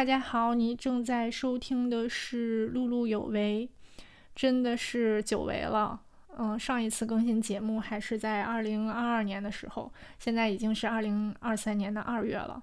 [0.00, 3.68] 大家好，你正在收听的是《碌碌有为》，
[4.34, 6.00] 真的是久违了。
[6.38, 12.62] 嗯，上一次更新节目还是在二零二二年的时候，现在已经是二零二三年的二月了。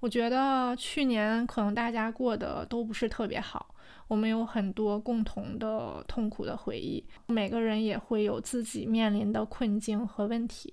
[0.00, 3.74] 我觉得去年可能大家过得都不是特别好，
[4.06, 10.72] 我们有很多共同的痛苦的回忆，每个人也会有自己面临的困境和问题。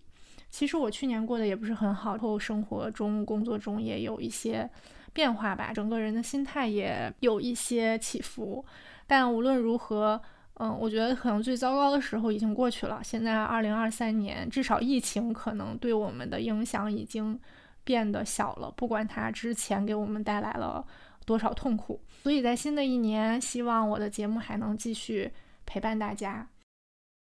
[0.50, 4.70] 其实我去年过得也不是很好，后生活中、工作中也有一些
[5.16, 8.64] 变化吧，整个人的心态也有一些起伏。
[9.08, 10.22] 但无论如何，
[10.60, 13.02] 嗯，我觉得可能最糟糕的时候已经过去了。
[13.04, 17.40] 现在二零二三年，至少疫情可能对我们的影响已经。
[17.86, 20.84] 变得小了，不管它之前给我们带来了
[21.24, 25.32] 多少痛苦，所以在新的一年，希望我的节目还能继续
[25.68, 26.48] 陪伴大家。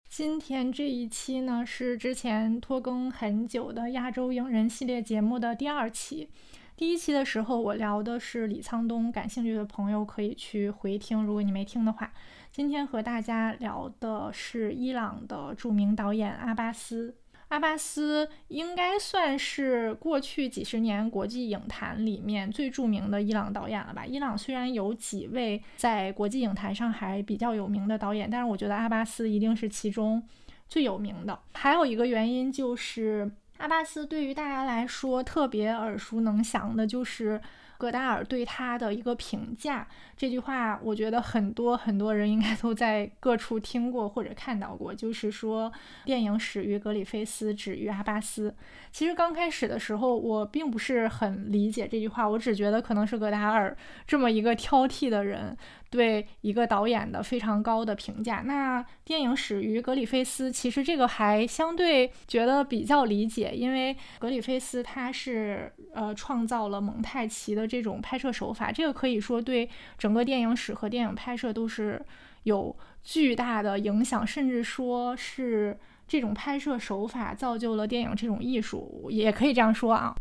[0.10, 6.32] 今天这一期呢，是之前拖更很久的亚洲影人系列节目的第二期。
[6.78, 12.12] 第一期的时候，我聊的是李沧东，感兴趣的朋友可以去回听，如果你没听的话。
[12.52, 17.16] 今天和大家聊的是伊朗的著名导演阿巴斯。
[17.48, 24.06] 阿巴斯应该算是过去几十年国际影坛里面最著名的伊朗导演了吧？
[24.06, 30.22] 伊朗虽然有几位在国际影坛上还比较有名的导演，但是我觉得阿巴斯一定是其中
[30.68, 31.40] 最有名的。
[31.54, 37.42] 还有一个原因就是，阿巴斯对于大家来说特别耳熟能详的，就是。
[37.78, 45.70] 戈达尔对他的一个评价，这句话我觉得很多很多人应该都在各处听过或者看到过，就是说
[46.06, 48.56] 电影始于格里菲斯，止于阿巴斯。
[48.94, 53.76] 其实刚开始的时候，我并不是很理解这句话，我只觉得可能是戈达尔
[54.08, 55.56] 这么一个挑剔的人。
[55.90, 58.42] 对一个导演的非常高的评价。
[58.46, 72.04] 那电影始于格里菲斯，其实这个还相对觉得比较理解，因为格里菲斯他是呃创造了蒙太奇的这种拍摄手法，这个可以说对整个电影史和电影拍摄都是
[72.44, 80.16] 有巨大的影响，甚至说是这种拍摄手法造就了电影这种艺术，也可以这样说啊。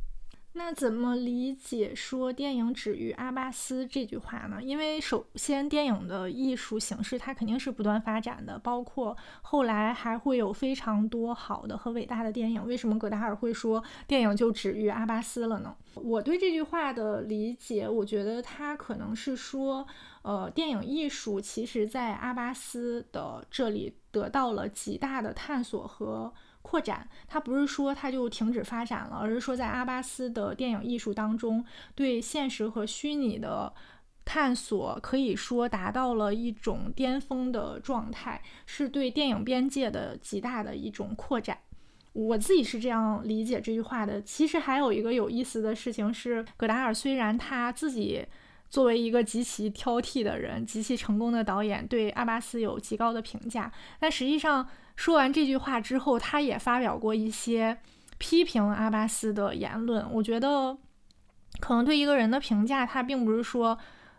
[0.56, 4.62] 那怎么理解说电影止于阿巴斯这句话呢？
[4.62, 12.64] 因为首先，电影的艺术形式它肯定是不断发展的，包括后来还会有非常多好的和伟大的电影。
[12.64, 15.74] 为什么戈达尔会说电影就止于阿巴斯了呢？
[15.94, 19.84] 我对这句话的理解，我觉得他可能是说，
[20.22, 26.32] 呃，电影艺术其实在阿巴斯的这里得到了极大的探索和。
[26.66, 31.62] 扩展，它不是说它就停止发展了，而是说在阿巴斯的电影艺术当中，
[31.94, 33.70] 对现实和虚拟的
[34.24, 41.58] 探索可以说达到了一种巅峰的状态，是对电影边界的极大的一种扩展。
[42.14, 44.22] 我自己是这样理解这句话的。
[44.22, 48.26] 其实还有一个有意思的事情是，戈达尔虽然他自己。
[48.70, 53.70] 作为一个极其挑剔的人，极其成功的导演，对阿巴斯有极高的评价。
[54.00, 57.78] 但实际上，说完这句话之后，他也发表过一些
[58.18, 60.06] 批评阿巴斯的言论。
[60.12, 60.76] 我觉得，
[61.60, 63.76] 可能对一个人的评价，他并不是说，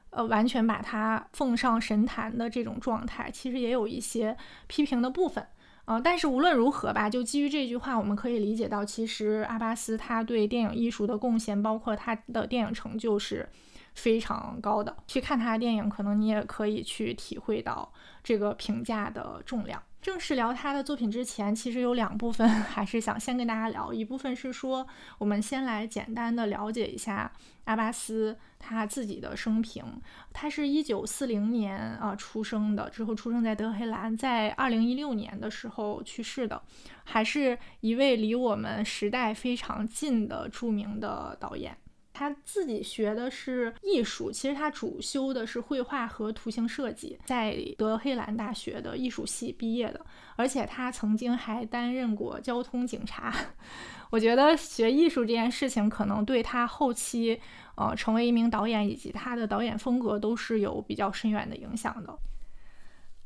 [0.10, 4.36] 呃，完全把他奉上神坛的这种状态，其实也有一些
[4.68, 5.46] 批评的部分。
[5.86, 13.48] 啊，但是无论如何吧，就基于这句话，我们可以理解到，其实阿巴斯他对电影艺术的贡献，包括他的电影成就，是。
[13.94, 17.90] 非常高的，去看他的电影，可能你也可以去体会到
[18.22, 19.82] 这个评价的重量。
[20.06, 23.92] 正式聊他的作品之前，其实有两部分 还是想先跟大家聊。
[23.92, 24.86] 一部分是说，
[25.18, 27.32] 我们先来简单的了解一下
[27.64, 29.84] 阿巴斯他自己的生平。
[30.32, 36.62] 他是一九四零年啊出生的，之后出生在德黑兰，在二零一六年的时候去世的，
[37.04, 41.76] 还是一位离我们时代非常近的著名的导演。
[42.18, 50.00] 他自己学的是艺术，其实他主修的是绘画和图形设计，在德黑兰大学的艺术系毕业的，
[50.38, 53.36] 而且他曾经还担任过交通警察。
[54.10, 57.38] 我觉得学艺术这件事情，可能对他后期
[57.76, 62.18] 呃成为一名导演以及他的导演风格都是有比较深远的影响的。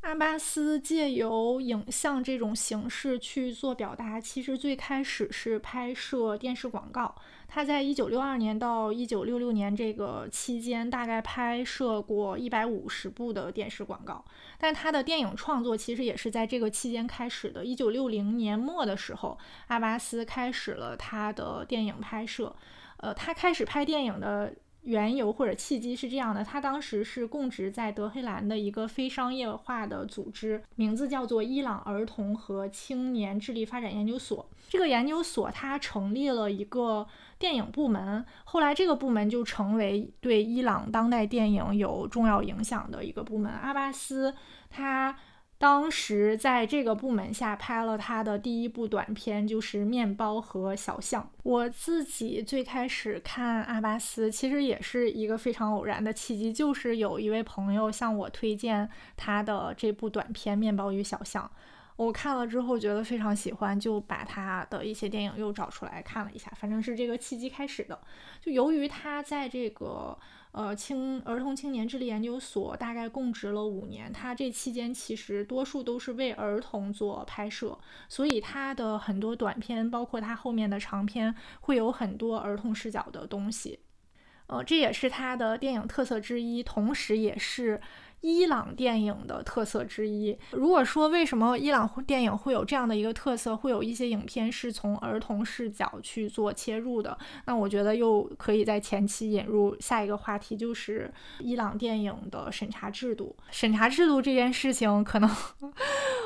[0.00, 7.14] 阿巴斯借由影像这种形式去做表达，其实最开始是拍摄电视广告。
[7.46, 14.24] 他在一九六二年到一九六六年这个期间，大概拍摄过一百五十部的电视广告。
[14.58, 17.62] 但他的电影创作其实也是在这个期间开始的。
[17.64, 22.56] 一九六零年末的时候，阿巴斯开始了他的电影拍摄。
[22.96, 24.54] 呃，他开始拍电影的。
[24.82, 34.48] 缘由或者契机是这样的，他当时是供职在德黑兰的一个非商业化的组织，名字叫做伊朗儿童和青年智力发展研究所。
[34.68, 37.06] 这个研究所它成立了一个
[37.38, 43.52] 电影部门，后来这个部门就成为对伊朗当代电影有重要影响的一个部门。
[43.52, 44.34] 阿巴斯
[44.70, 45.16] 他。
[45.60, 51.22] 当时在这个部门下拍了他的第一部短片，就是《面包和小象》。
[51.42, 61.44] 我自己最开始看阿巴斯，其实也是一个非常偶然的契机，就是有一位朋友向我推荐他的这部短片《面包与小象》。
[61.96, 66.50] 我看了之后觉得非常喜欢，就把他的一些电影又找出来看了一下。
[66.56, 68.00] 反正是这个契机开始的。
[68.40, 70.16] 就由于他在这个。
[70.52, 83.78] 呃，青儿童青年智力研究所大概供职了五年，他这期间其实多数都是为儿童做拍摄，所以他的很多短片，包括他后面的长片，会有很多儿童视角的东西。
[84.48, 87.80] 呃，这也是他的电影特色之一，同时也是。
[88.20, 90.36] 伊朗电影的特色之一。
[90.50, 103.34] 如果说为什么伊朗电影会有这样的一个特色，会有一些影片是从儿童视角去做切入的，那我觉得又可以在前期引入下一个话题，就是伊朗电影的审查制度。
[103.50, 105.30] 审查制度这件事情，可能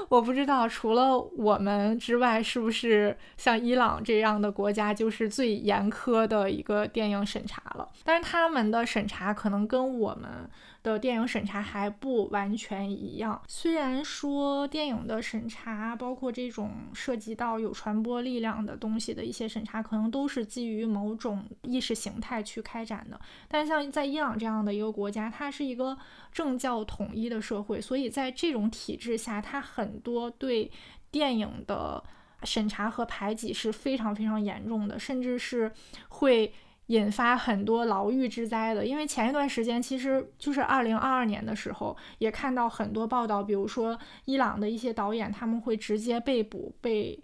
[0.09, 7.89] 我不知道，除了我们之外，是不是像伊朗这样的国家就是最严苛的一个电影审查了？
[8.05, 10.49] 但是他们的审查可能跟我们。
[10.85, 13.41] 的电影审查还不完全一样。
[13.49, 23.19] 虽然说电影的审查，包括这种涉及到有传播力量的东西的一些审查，可能都是基于某种意识形态去开展的。
[23.49, 25.97] 但像在伊朗这样的一个国家，它是一个
[26.31, 30.71] 政教统一的社会，所以在这种体制下，它很多对
[31.11, 32.03] 电影的
[32.43, 35.73] 审查和排挤是非常非常严重的，甚至是
[36.09, 36.53] 会。
[36.89, 47.19] 引发很多牢狱之灾的，因为前一段时间，其实就是二零二二年的时候，也看到很多报道，比如说伊朗的一些导演，他们会直接被捕，被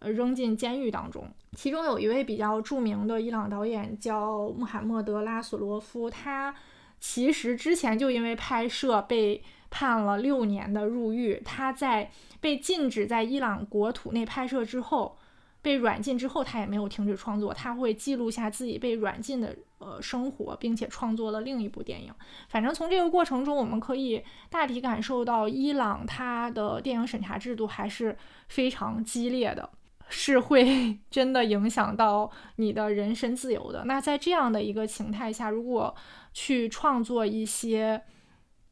[0.00, 1.26] 呃扔进监狱当中。
[1.54, 6.54] 其中有一位比较著名的伊朗导演叫穆罕默德拉索罗夫，他
[7.00, 11.40] 其实之前就因为拍摄被判了六年的入狱。
[11.44, 12.10] 他在
[12.40, 15.16] 被禁止在伊朗国土内拍摄之后。
[15.62, 22.14] 被软禁之后，他也没有停止创作，他会记录下自己被软禁的呃生活，并且创作了另一部电影。
[22.48, 28.16] 反正从这个过程中，我们可以大体感受到，伊朗它的电影审查制度还是
[28.46, 29.68] 非常激烈的，
[30.08, 33.86] 是会 真的影响到你的人身自由的。
[33.86, 35.92] 那在这样的一个情态下，如果
[36.32, 38.00] 去创作一些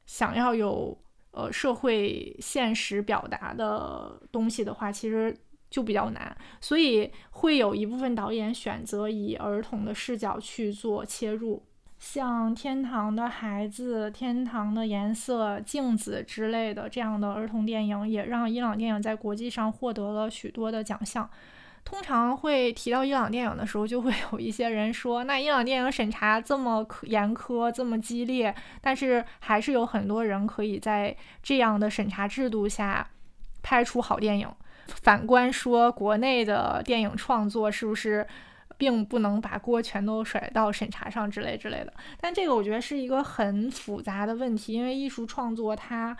[0.07, 0.97] 想要有
[1.33, 5.37] 呃社会现实表达的东西的话，其实。
[5.71, 11.61] 就比较难，所以会有一部分导演选择以儿童的视角去做切入，
[11.99, 21.29] 像《天堂的孩子》《天堂的颜色》《镜子》之类的这样的儿童电影，也让伊朗电影在国际上获得了许多的奖项。
[21.85, 33.07] 通常会提到伊朗电影的时候，就会 有一些人说，那伊朗电影审查这么严苛、这么激烈，但是还是有很多人可以在这样的审查制度下
[33.63, 34.49] 拍出好电影。
[34.87, 38.27] 反观说，国内的电影创作是不是
[38.77, 41.93] 并不能把锅全都甩到审查上之类之类的？
[42.21, 46.17] 但这个我觉得是一个很复杂的问题，因为艺术创作它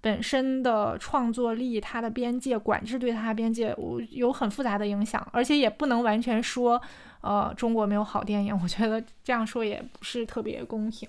[0.00, 3.76] 本身的创作力、它的边界管制对它的边界
[4.10, 6.80] 有很复杂的影响，而且也不能完全说，
[7.20, 8.58] 呃，中国没有好电影。
[8.62, 11.08] 我觉得这样说也不是特别公平。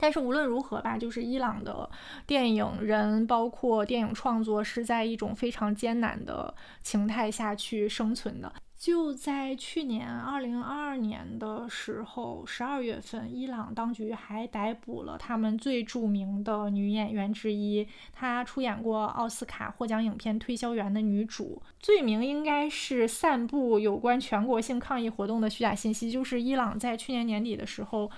[0.00, 1.90] 但是无论如何吧，就是伊朗的
[2.24, 8.52] 电影人，包括电影创作，是在一种非常艰难的情态下去生存的。
[8.78, 26.08] 就在去年二零二二年的时候，十二月份，伊朗当局还逮捕了他们最著名的女演员之一，她出演过奥斯卡获奖影片《推销员》的女主，罪名应该是散布有关全国性抗议活动的虚假信息。
[26.08, 28.08] 就是伊朗在去年年底的时候。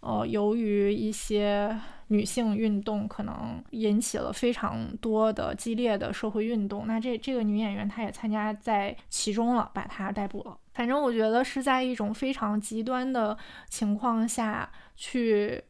[0.00, 1.78] 呃，由于一些
[2.08, 6.86] 女性运动，可能引起了非常多的激烈的社会运动。
[6.86, 10.56] 那这这个女演员她也参加在其中了，把她逮捕了。
[10.72, 13.36] 反正我觉得是在一种非常极端的
[13.68, 15.62] 情况下去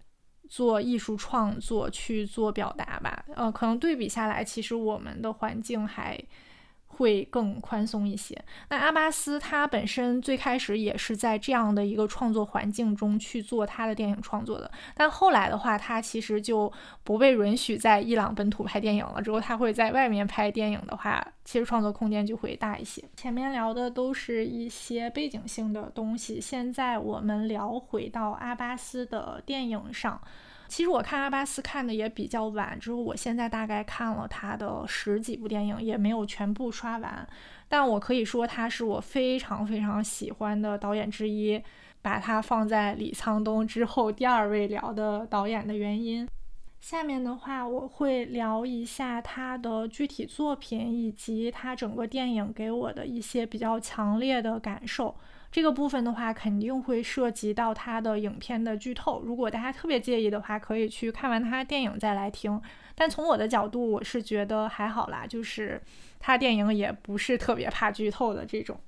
[0.48, 3.24] 做艺术创作、去做表达吧。
[3.34, 6.16] 呃，可能对比下来，其实我们的环境还
[7.00, 8.38] 会更宽松一些。
[8.68, 16.70] 那阿巴斯他本身最开始也是在这样的一个创作环境中去做他的电影创作的，但后来的话，他其实就
[17.02, 19.22] 不被允许在伊朗本土拍电影了。
[19.22, 23.02] 之后他会在外面拍电影的话，其实创作空间就会大一些。
[23.16, 30.20] 前面聊的都是一些背景性的东西，现在我们聊回到阿巴斯的电影上。
[30.70, 37.28] 其实我看阿巴斯看的也比较晚，之后我现在大概看了他的十几部电影，也没有全部刷完。
[37.68, 41.60] 但我可以说他是我非常非常喜欢的导演之一，
[42.00, 46.28] 把他放在李沧东之后第二位聊的导演的原因。
[46.80, 55.14] 下面的话我会聊一下他的具体作品，以及他整个电影给我的一些比较强烈的感受。
[55.52, 59.20] 这个部分的话，肯定会涉及到他的影片的剧透。
[59.20, 62.60] 如果大家特别介意的话，可以去看完他电影再来听。
[62.94, 65.80] 但从我的角度，我是觉得还好啦，就是
[66.18, 68.78] 他电影也不是特别怕剧透的这种。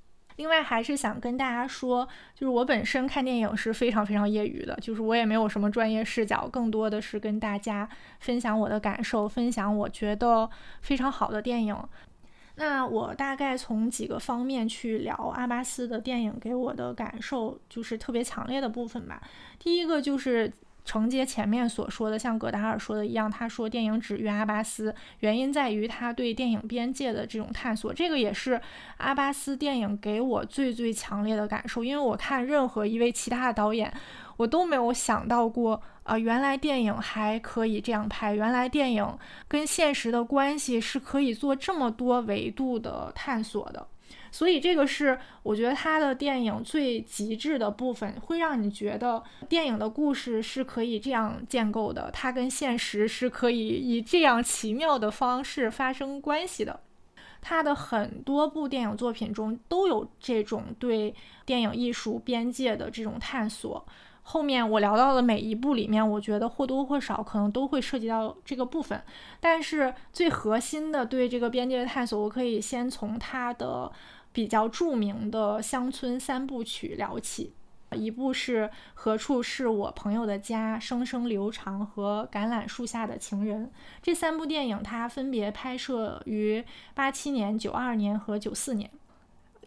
[0.43, 11.77] 另外，还是想跟大家说，就是我本身看电影是非常非常业余的，就是我也没有什么专业视角，更多的是跟大家分享我的感受，分享我觉得非常好的电影。
[12.57, 19.23] 那我大概从几个方面去聊阿巴斯的电影给我的感受，就是特别强烈的部分吧。
[19.61, 20.53] 第一个就是
[20.85, 27.93] 承接前面所说的，像葛达尔说的一样，他说电影止于阿巴斯，原因在于他对电影边界的这种探索。
[27.95, 28.61] 这个也是
[28.97, 33.93] 阿巴斯电影给我最最强烈的感受，因为我看任何一位其他的导演，
[34.37, 35.81] 我都没有想到过。
[36.03, 43.87] 啊，原来电影还可以这样拍，原来电影跟现实的关系是可以做这么多维度的探索的，
[44.33, 56.81] 所以这个是我觉得他的电影最极致的部分，会让你觉得电影的故事是可以这样建构的，它跟现实是可以以这样奇妙的方式发生关系的。
[57.43, 61.12] 他的很多部电影作品中都有这种对
[61.45, 63.85] 电影艺术边界的这种探索。
[64.25, 69.03] 后面我聊到的每一部里面，我觉得或多或少可能都会涉及到这个部分。
[69.41, 73.91] 但是最核心的对这个边界的探索，我可以先从他的
[74.33, 77.55] 比较著名的乡村三部曲聊起。
[77.93, 83.67] 一部是《何处是我朋友的家》、《声声流长》和《橄榄树下的情人》
[84.01, 88.91] 这三部电影，它分别拍摄于八七年、九二年和九四年。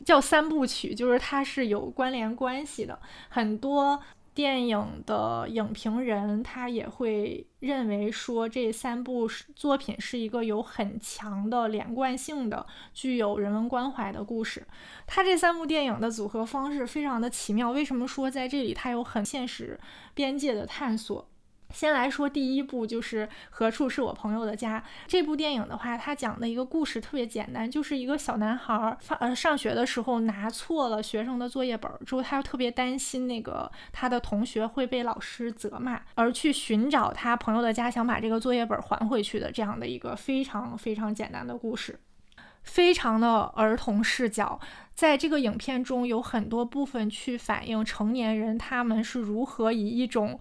[0.03, 4.01] 叫三部曲，就是它是有关联关系的，很多。
[4.35, 14.67] 电影的影评人他也会认为说这三部作品是一个有很强的连贯性的、具有人文关怀的故事。
[15.07, 17.71] 他这三部电影的组合方式非常的奇妙。
[17.71, 19.79] 为什么说在这里它有很现实
[20.13, 21.25] 边界的探索？
[21.75, 24.82] 先来说第一部，就是何处是我朋友的家。
[25.08, 42.00] 这部电影的话，它讲的一个故事特别简单，就是一个小男孩儿放呃上学的时候拿错了学生的作业本儿，之后他又特别担心那个他的同学会被老师责骂，而去寻找他朋友的家，想把这个作业本还回去的这样的一个非常非常简单的故事，
[42.63, 44.58] 非常的儿童视角。
[44.94, 50.39] 在这个影片中有很多部分去反映成年人他们是如何以一种。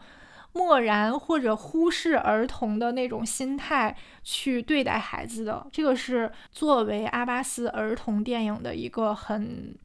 [0.55, 9.77] 漠然或者忽视儿童的那种心态去对待孩子的，这个是作为阿巴斯儿童电影的一个很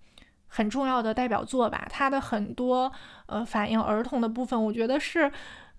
[0.47, 1.87] 很重要的代表作吧。
[1.89, 2.91] 它的很多
[3.25, 5.31] 呃反映儿童的部分，我觉得是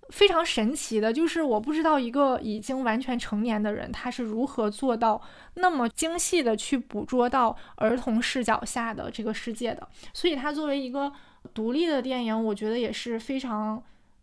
[0.08, 1.12] 非常神奇的。
[1.12, 5.22] 就是我不知道一个已经完全成年的人，他是如何做到
[5.54, 9.86] 那么精细的去捕捉到儿童视角下的这个世界的。
[10.12, 11.12] 所以，他作为一个
[11.54, 13.80] 独立的电影，我觉得也是非常。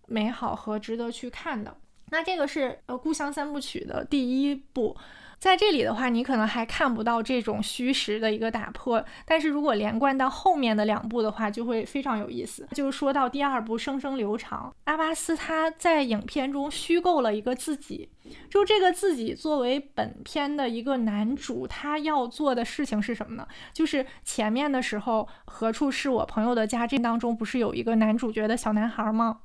[0.07, 1.77] 美好和值得去看的，
[2.09, 4.95] 那这个是呃《故乡三部曲》的第一部，
[5.37, 12.67] 在这里的话，你可能还看不到这种虚实的一个打破，但是如果连贯到后面的两部的话，就会非常有意思。
[12.71, 18.09] 就是说到第二部《声声流长》，阿巴斯他在影片中虚构了一个自己，
[18.49, 23.47] 就这个自己作为本片的一个男主，他要做的事情是什么呢？
[23.73, 26.87] 就是前面的时候，何处是我朋友的家？
[26.87, 29.41] 这当中不是有一个男主角的小男孩吗？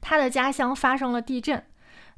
[0.00, 1.62] 他的家乡发生了地震，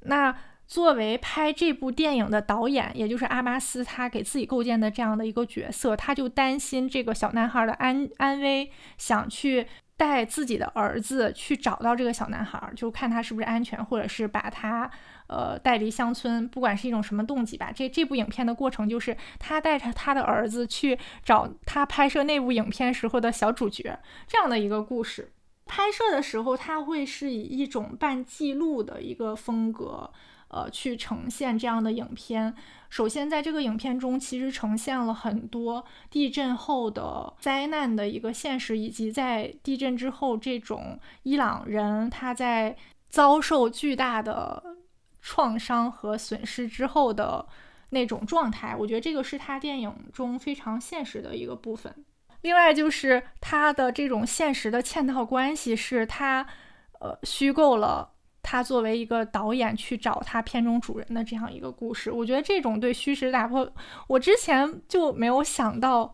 [0.03, 0.35] 那
[0.67, 9.67] 作为拍这部电影的导演，也就是阿巴斯，他给自己构建的这样的一个角色，他就担心这个小男孩的安安危，想去
[9.99, 14.91] 带自己的儿子去找到这个小男孩，就看他是不是安全，或者是把他
[15.27, 17.71] 呃带离乡村，不管是一种什么动机吧。
[17.75, 25.33] 这这部影片的过程就是他带着他的儿子去找他拍摄那部影片时候的小主角，这样的一个故事。
[25.75, 30.12] 拍摄的时候，它会是以一种半记录的一个风格，
[30.49, 32.55] 呃，去呈现这样的影片。
[32.91, 42.76] 首先，在这个影片中，其实呈现了很多地震后的灾难的一个现实，以及在地震之后，这种伊朗人他在
[43.09, 44.62] 遭受巨大的
[45.23, 47.47] 创伤和损失之后的
[47.88, 48.76] 那种状态。
[48.76, 52.05] 我觉得这个是他电影中非常现实的一个部分。
[52.43, 56.47] 另外，就是他的这种现实的嵌套关系，是他
[57.01, 58.11] 呃虚构了。
[58.45, 63.73] 他作为一个导演去找他片中主人的这样一个故事，我觉得这种对虚实打破，
[64.09, 66.13] 我之前就没有想到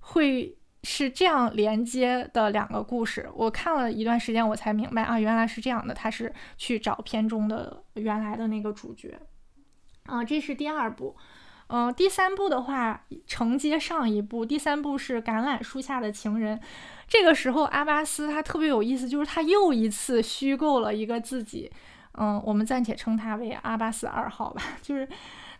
[0.00, 3.30] 会是这样连接的两个故事。
[3.32, 5.94] 我看了一段时间，我才明白啊，原来是这样的。
[5.94, 9.16] 他是去找片中的原来的那个主角，
[10.06, 11.16] 啊，这是第二部。
[11.72, 16.58] 嗯，第三部的话承接上一部，第三部是《橄榄树下的情人》。
[17.06, 21.70] 这个时候，阿巴斯他特别有意思，就是他又一次虚构了一个自己。
[22.14, 24.60] 嗯，我们暂且称他为阿巴斯二号吧。
[24.82, 25.08] 就是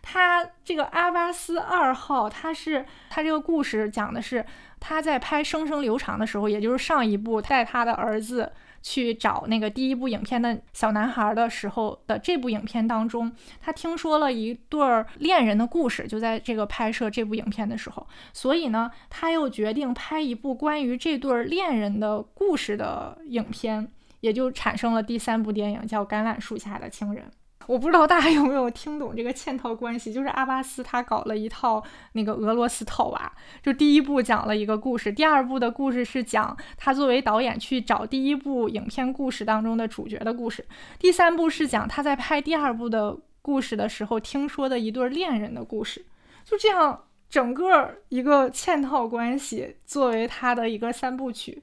[0.01, 4.45] 他这个阿巴斯二号，他是他这个故事讲的是
[4.81, 8.51] 他在拍《生生流长》的时候，也就是上一部带他的儿子。
[8.81, 27.25] 去找那个第一部影片的小男孩的时候的这部影片当中，他听说了一对儿恋人的故事，就在这个拍摄这部影片的时候，所以呢，他又决定拍一部关于这对儿恋人的故事的影片，也就产生了第三部电影，叫《橄榄树下的情人》。
[27.67, 40.65] 我不知道大家有没有听懂这个嵌套关系，就是阿巴斯他搞了一套那个俄罗斯套娃，就第一部讲了一个故事，第二部的故事是讲他作为导演去找第一部影片故事当中的主角的故事，
[40.99, 46.05] 第三部是讲他在拍第二部的故事的时候听说的一对恋人的故事，
[46.43, 51.61] 就这样整个一个嵌套关系作为他的一个三部曲。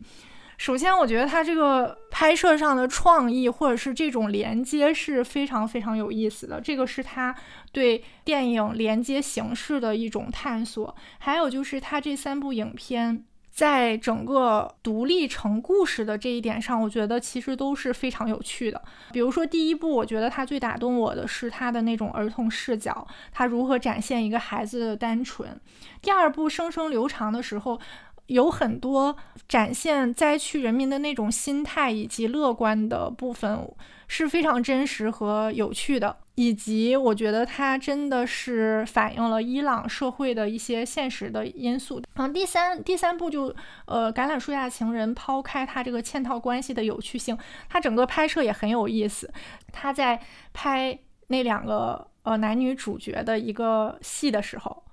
[0.59, 6.61] 首先，我觉得他这个拍摄上的创意，或者是这种连接是非常非常有意思的。
[6.61, 7.33] 这个是他
[7.71, 10.95] 对电影连接形式的一种探索。
[11.21, 18.83] 还有就是他这三部影片在整个独立成故事的这一点上，我觉得其实都是非常有趣的。
[19.13, 25.49] 比如说第一部，我觉得他最打动我的是他的那种儿童视角，他如何展现一个孩子的单纯。
[26.03, 27.81] 第二部《生生流长》的时候。
[28.29, 29.15] 有很多
[29.47, 33.67] 展现灾区人民的那种心态以及乐观的部分
[34.07, 42.03] 是非常真实和有趣的，以及我觉得它真的是反映了伊朗社会的一些现实的因素。
[42.17, 43.55] 嗯，第三第三部就
[43.87, 47.37] 呃，橄榄树下情人抛开它这个嵌套关系的有趣性，
[47.69, 49.31] 它整个拍摄也很有意思。
[49.73, 50.21] 他在
[50.53, 54.85] 拍那两个呃男女主角的一个戏的时候。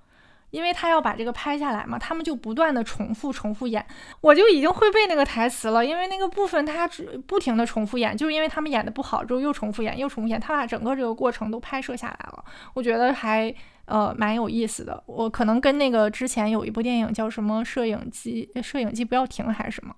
[0.55, 3.85] 因为他要把这个拍下来嘛，他们就不断的重复重复演，
[4.21, 5.85] 我就已经会背那个台词了。
[5.85, 15.03] 因为那个部分他只不停的重复演，就是因为他们演的不好之后又重复演又重复演，他把整个这个过程都拍摄下来了，我觉得还呃蛮有意思的。
[15.07, 19.93] 我可能跟那个之前有一部电影叫什么摄影机摄影机不要停还是什么，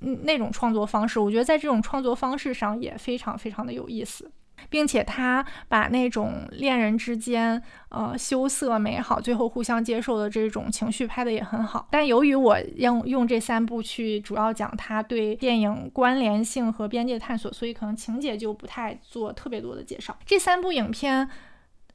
[0.00, 4.30] 嗯那种创作方式，我觉得在这种创作方式上也非常非常的有意思。
[4.68, 11.88] 并且他把那种恋人之间，呃，羞涩美好，最后互相接受的这种情绪拍的也很好。
[11.90, 20.16] 但由于我用用这三部去主要讲他对电影关联性和边界探索，所以可能情节就不太做特别多的介绍。
[20.24, 21.28] 这三部影片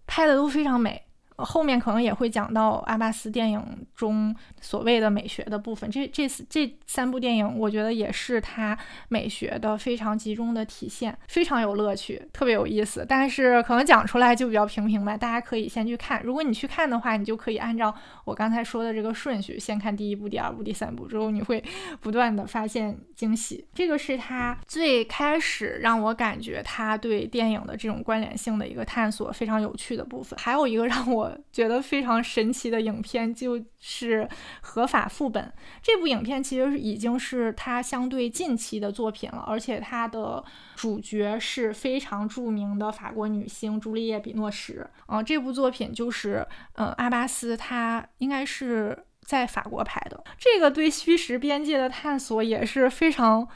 [0.08, 1.04] 拍的都非常美。
[1.44, 3.62] 后面可能也会讲到阿巴斯电影
[3.96, 5.90] 中所谓的美学的部分。
[5.90, 8.78] 这这这三部电影，我觉得也是他
[9.10, 13.06] 美学的非常集中的体现，非常有乐趣，特别有意思。
[13.08, 16.22] 但是可能讲出来就比较平平吧，大家可以先去看。
[16.24, 17.94] 如果你去看的话，你就可以按照
[18.26, 21.64] 我刚才说的这个顺序，先看第一部、第二部、第三部，之后你会
[22.02, 23.66] 不断的发现惊喜。
[23.74, 30.38] 这个是他最开始让我感觉他对电影的这种关联性的一个探索，非常有趣的部分。
[30.40, 31.33] 还有一个让我。
[31.52, 34.24] 觉得非常神奇的影片就是
[34.62, 35.44] 《合法副本》
[35.82, 40.44] 这部影片，其实已经是他相对近期的作品了，而且他的
[40.76, 44.90] 主角是非常著名的法国女星朱丽叶·比诺什。
[45.08, 53.48] 嗯，这部作品就是嗯阿巴斯他应该是在法国拍的，这个对虚实边界的探索也是非常。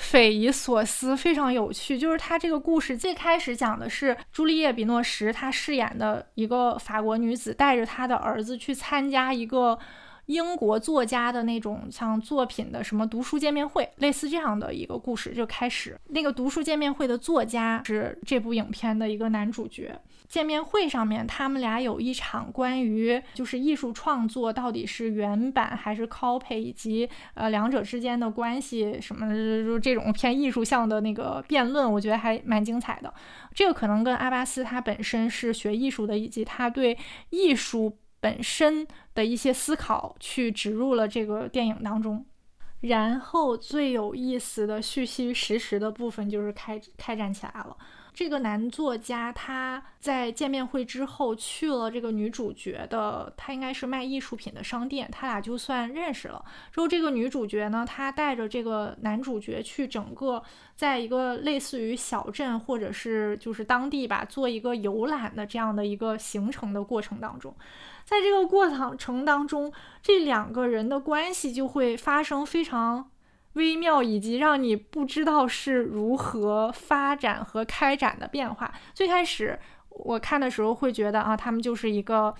[0.00, 1.98] 匪夷所思，非常有趣。
[1.98, 9.78] 就是他这个故事最开始讲的是朱丽叶·比诺什，她饰演的一个法国女子，带着她的儿子去参加一个
[10.26, 15.96] 英国作家的那种像作品的什么读书见面会，类似这样的一个故事就开始。
[16.08, 20.00] 那个读书见面会的作家是这部影片的一个男主角。
[20.30, 33.12] 见面会上面，他们俩有一场关于就是艺术创作到底是原版还是 copy，以及呃两者之间的关系什么就这种偏艺术向的那个辩论，我觉得还蛮精彩的。
[33.52, 36.96] 这个可能跟阿巴斯他本身是学艺术的，以及他对
[37.30, 42.24] 艺术本身的一些思考去植入了这个电影当中。
[42.82, 47.76] 然后最有意思的虚虚实实的部分就是开开展起来了。
[48.20, 56.44] 这个男作家他在见面会之后去了这个女主角的，他应该是卖艺术品的商店，他俩就算认识了。
[56.70, 60.42] 之后这个女主角呢，她带着这个男主角去整个
[60.76, 67.54] 在一个类似于小镇或者是就是当地吧，做一个游览的这样的一个行程的过程当中，
[68.04, 73.10] 在这个过程当中，这两个人的关系就会发生非常。
[73.54, 78.72] 微妙以及让你不知道是如何发展和开展的变化。
[78.94, 79.58] 最开始
[79.88, 82.34] 我看的时候会觉得啊，他们就是一个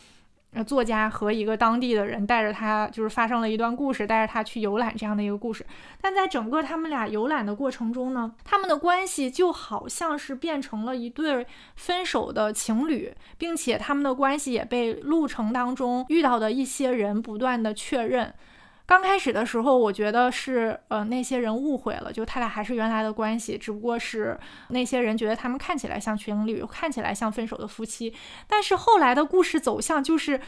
[0.66, 5.64] 作家和一个当地的人带着他，就是发生了一段故事，带着他去游览这样的一个故事。
[6.00, 11.46] 但在整个他们俩游览的过程中呢，他们的关系就好像是变成了一对
[11.76, 18.34] 分手的情侣，并且他们的关系也被路程当中遇到的一些人不断的确认。
[18.90, 24.36] 刚开始的时候，我觉得是呃那些人误会了，就他俩还是原来的关系，只不过是
[24.70, 28.12] 那些人觉得他们看起来像情侣，看起来像分手的夫妻。
[28.48, 30.40] 但是后来的故事走向就是，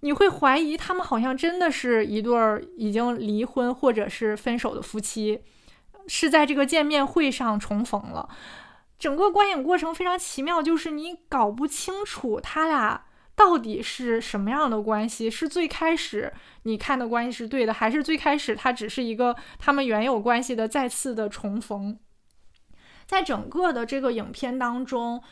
[0.00, 5.44] 你会怀疑他们好像真的是一对儿已经离婚或者是分手的夫妻，
[6.08, 8.28] 是在这个见面会上重逢了。
[8.98, 13.04] 整个观影过程非常奇妙，就是你搞不清楚他俩。
[13.36, 15.30] 到底是什么样的关系？
[15.30, 21.98] 是最开始你看的关系是对的，还是最开始它只是一个他们原有关系的再次的重逢？
[23.06, 25.22] 在整个的这个影片当中，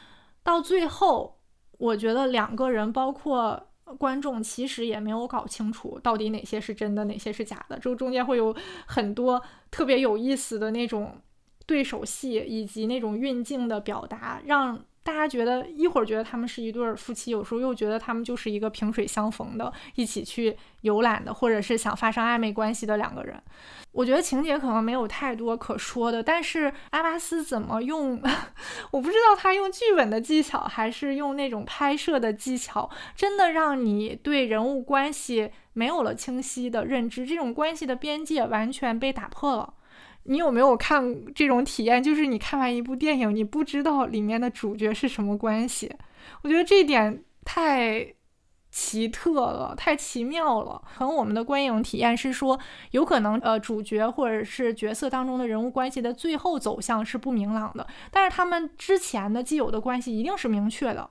[0.43, 1.41] 到最后，
[1.79, 7.79] 我觉得两个人，包括观众，其实也没有搞清楚到底哪些是真的，哪些是假的。
[7.79, 8.55] 就中间会有
[8.87, 11.19] 很多特别有意思的那种
[11.65, 14.85] 对手戏，以及那种运镜的表达，让。
[15.05, 23.41] 大家觉得一会儿觉得他们是一对夫妻，有时候又觉得他们就是一个萍水相逢的，一起去游览的，或者是想发生暧昧关系的两个人。
[23.93, 28.21] 我觉得情节可能没有太多可说的，但是阿巴斯怎么用，
[28.91, 39.75] 我不知道他用剧本的技巧，还是用那种拍摄的技巧，真的让你对人物关系没有了清晰的认知，这种关系的边界完全被打破了。
[40.25, 42.03] 你有没有看这种体验？
[42.03, 45.91] 就是你看完一部电影，你不知道里面的主角是什么关系。
[46.43, 48.15] 我觉得这一点太
[48.71, 50.83] 奇特了，太奇妙了。
[50.97, 52.59] 可能我们的观影体验是说，
[52.91, 61.09] 有可能呃，主角或者是角色当中的人物关系的最后走向是不明朗的，但是他们之前的既有的关系一定是明确的。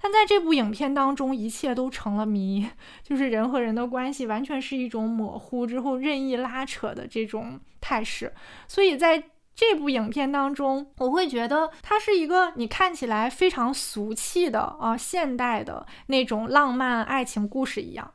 [0.00, 2.68] 但在这部影片当中，一切都成了谜，
[3.02, 8.32] 就是人和人的关系完全是一种模糊之后任意拉扯的这种态势。
[8.66, 9.22] 所以在
[9.54, 18.14] 这部影片当中，我会觉得它是一个你看起来非常俗气的啊现代的那种浪漫爱情故事一样，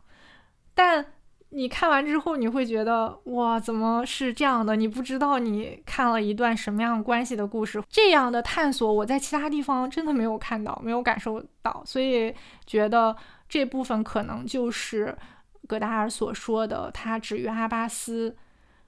[0.73, 1.05] 但。
[1.53, 4.75] 你看完之后，你会觉得哇，怎么是这样的？
[4.75, 7.81] 你不知道你看了一段什么样关系的故事。
[7.87, 12.33] 这样的探索，我在其他地方真的没有看到，没有感受到，所以
[12.65, 13.15] 觉得
[13.47, 15.15] 这部分可能就是
[15.67, 18.35] 戈达尔所说的，他止于阿巴斯，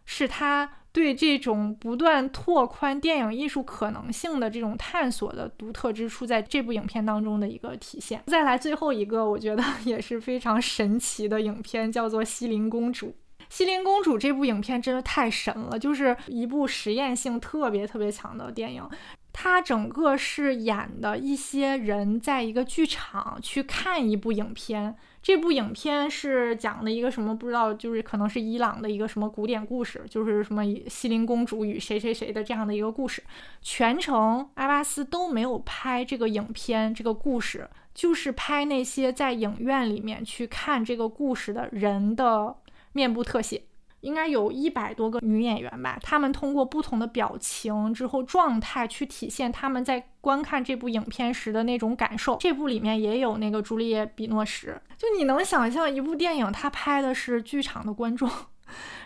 [0.06, 0.70] 是他。
[0.96, 8.24] 对这种不断拓宽电影艺术可能性的这种探索的独特之处，在这部影片当中的一个体现。
[8.28, 13.08] 再来最后一个，我觉得 也是非常神奇的影片，叫做《西林公主》。
[13.50, 18.90] 《西林公主》这部影片真的太神了，就是一部实验性特别特别强的电影。
[19.34, 24.96] 它整个是演的一些人在一个剧场去看一部影片。
[25.26, 33.24] 这部影片是讲的一个什么不知道，就是可能是伊朗的一个什么古典故事，就是什么西林公主与谁谁谁的这样的一个故事。
[33.60, 42.58] 全程阿巴斯都没有拍这个影片，这个故事就是拍那些在影院里面去看这个故事的人的
[42.94, 43.64] 面部特写。
[44.06, 52.38] 应该有一百多个女演员吧，她们通过不同的表情之后状态去体现她们在观看这部影片时的那种感受。
[52.40, 58.30] 这部里面也有那个朱丽叶·比诺什，就你能想象一部电影，它拍的是剧场的观众，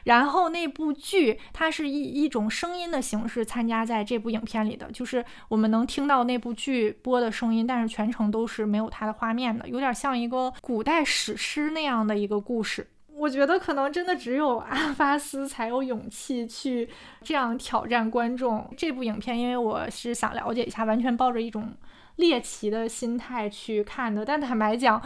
[0.04, 12.86] 然后那部剧它是一一种声音的形式参加在这部影片里的，就是我们能听到那部剧播的声音，但是全程都是没有它的画面的，有点像一个古代史诗那样的一个故事。
[13.20, 16.88] 我觉得可能真的只有阿巴斯才有勇气去
[17.22, 18.74] 这样挑战观众。
[18.78, 21.74] 这部影片，因为我是想了解一下，完全抱着一种
[22.16, 24.24] 猎奇的心态去看的。
[24.24, 25.02] 但坦白讲，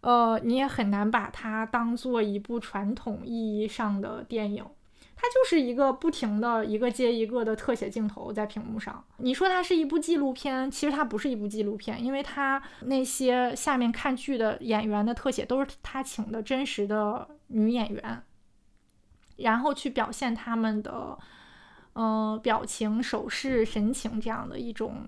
[0.00, 4.64] 呃，你也很难把它当做一部传统意义上的电影。
[5.24, 9.02] 它就是一个不停的一个接一个的特写镜头在屏幕上。
[9.16, 18.22] 你说它是一部纪录片，其实它不是一部纪录片，因为它那些下面看剧的演员的特写都是他请的真实的女演员，
[19.36, 21.18] 然后去表现他们的，
[21.94, 25.06] 呃，表情、手势、神情这样的一种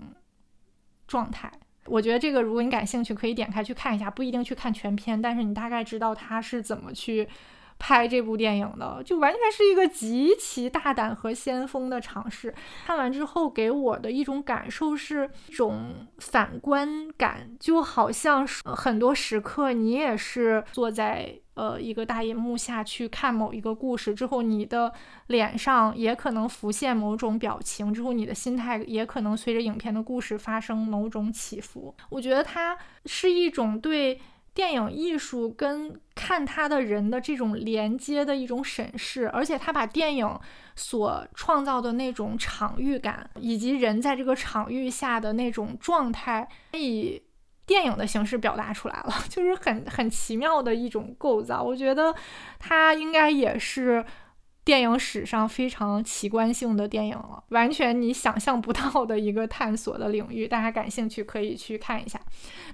[1.07, 1.52] 状态。
[1.85, 7.29] 我觉得这个如果你感兴趣，可以点开去看一下，不一定去看全片，但是你大概知道他是怎么去。
[7.78, 12.54] 拍这部电影的，就完全是一个极其大胆和先锋的尝试。
[12.86, 24.92] 看完之后，给我的一种感受是一种反观感，就好像是很多时刻你也是坐在呃一个大银幕下去看某一个故事之后，你的
[25.26, 31.94] 脸上也可能浮现某种表情，之后你的心态也可能随着影片的故事发生某种起伏。
[32.08, 34.18] 我觉得它是一种对。
[34.57, 40.40] 电影艺术跟看他的人的这种连接的一种审视，而且他把电影
[40.75, 47.23] 所创造的那种场域感，以及人在这个场域下的那种状态，以
[47.66, 51.62] 电影的形式表达出来了， 就是很很奇妙的一种构造。
[51.62, 52.14] 我觉得
[52.59, 54.03] 他应该也是。
[54.66, 62.18] 电影史上非常奇观性的电影了，完全你想象不到的一个探索的领域，大家感兴趣可以去看一下。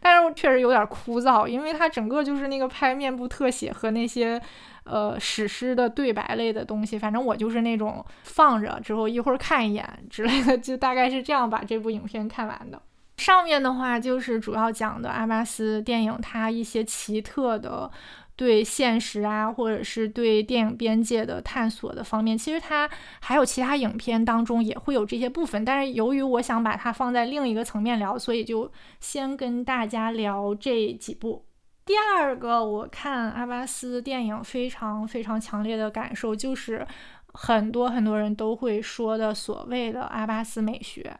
[0.00, 4.40] 但是确实有点枯燥，因为它整个就是那个拍面部特写和那些
[4.84, 6.98] 呃史诗的对白类的东西。
[6.98, 12.80] 反正我就是那种放着之后一会儿看一眼之类的，就大概是这样把这部影片看完的。
[13.18, 17.90] 上面的话就是主要讲的阿巴斯电影它一些奇特的。
[18.34, 22.88] 对现实啊，或者是对电影边界的探索的方面，其实它
[23.20, 25.64] 还有其他影片当中也会有这些部分。
[25.64, 31.44] 但是由于我想把它放在另一个层面聊，所以就先跟大家聊这几部。
[31.84, 36.86] 第二个，我看阿巴斯电影非常非常强烈的感受，就是
[37.34, 41.18] 很多很多人都会说的所谓的阿巴斯美学。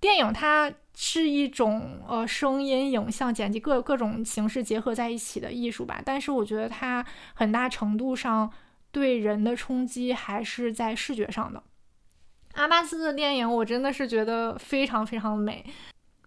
[0.00, 7.04] 电影它是一种呃声音、影像、剪辑各各种形式结合在一起的艺术吧，但是我觉得它
[7.34, 8.50] 很大程度上
[8.90, 11.62] 对人的冲击还是在视觉上的。
[12.54, 15.62] 阿巴斯的电影我真的是觉得非常非常美，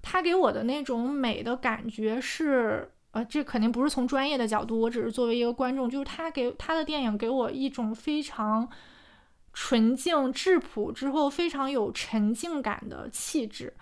[0.03, 8.69] 他给我的那种美的感觉是呃，这肯定不是从专业的角度，我只是作为一个观众，就是他给他的电影给我一种非常。
[9.51, 13.73] 纯净质朴之后，非常有沉静感的气质，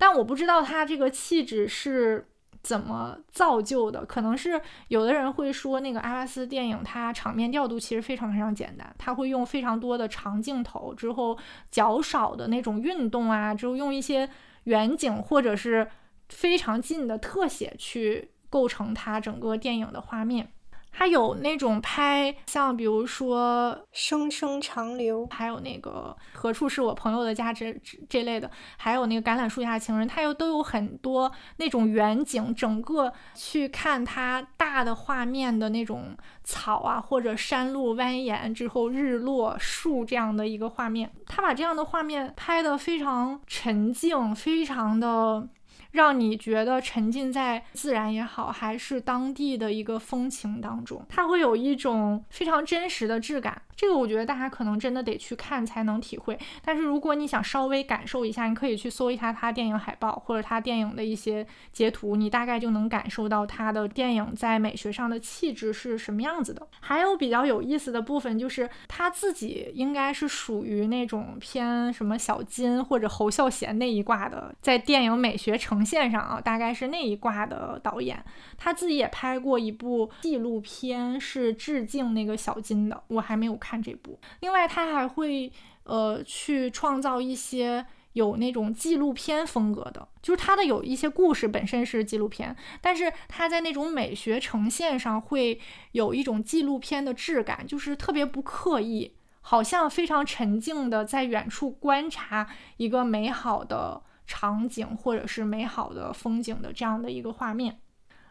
[0.00, 2.26] 但我不知道他这个气质是
[2.62, 4.02] 怎么造就的。
[4.06, 4.58] 可能是
[4.88, 11.38] 有的人会说，那个阿拉斯电影它场面调度其实非常非常简单，他会用非常多的长镜头，之后
[11.70, 14.26] 较少的那种运动啊，之后用一些
[14.64, 15.86] 远景或者是
[16.30, 20.50] 非常近的特写去构成它整个电影的画面。
[20.92, 27.74] 它有那种拍像，比如说《声声长流》，还有那个《何处是我朋友的家》这
[28.08, 45.48] 这类的，还有那个《橄榄树下情人》，他又都有很多那种远景，整个去看它大的画面的那种草啊，或者山路蜿蜒之后日落树这样的一个画面，他把这样的画面拍得非常沉静，非常的。
[45.92, 53.60] 让你觉得沉浸在自然也好，还是当地的一个风情当中，它会有一种非常真实的质感。
[53.76, 56.38] 这个我觉得大家可能真的得去看才能体会。
[56.62, 66.68] 但是如果你想稍微感受一下，你可以去搜一下他电影海报或者他电影的一些截图，你大概就能感受到他的电影在美学上的气质是什么样子的。
[66.80, 78.22] 还有比较有意思的部分就是他自己应该是属于那种偏什么小金或者侯孝贤那一挂的，在电影美学成呈现上啊，大概是那一挂的导演。
[78.58, 84.20] 他自己也拍过一部纪录片，是致敬那个小金的，我还没有看这部。
[84.40, 85.50] 另外，他还会
[85.84, 95.58] 呃去创造一些有那种纪录片风格的，就是他的有一些故事本身是纪录片，但是他在那种美学呈现上会
[95.92, 107.80] 有一种纪录片的质感，就是特别不刻意，好像非常沉静的在远处观察一个美好的场景或者是美好的风景的这样的一个画面。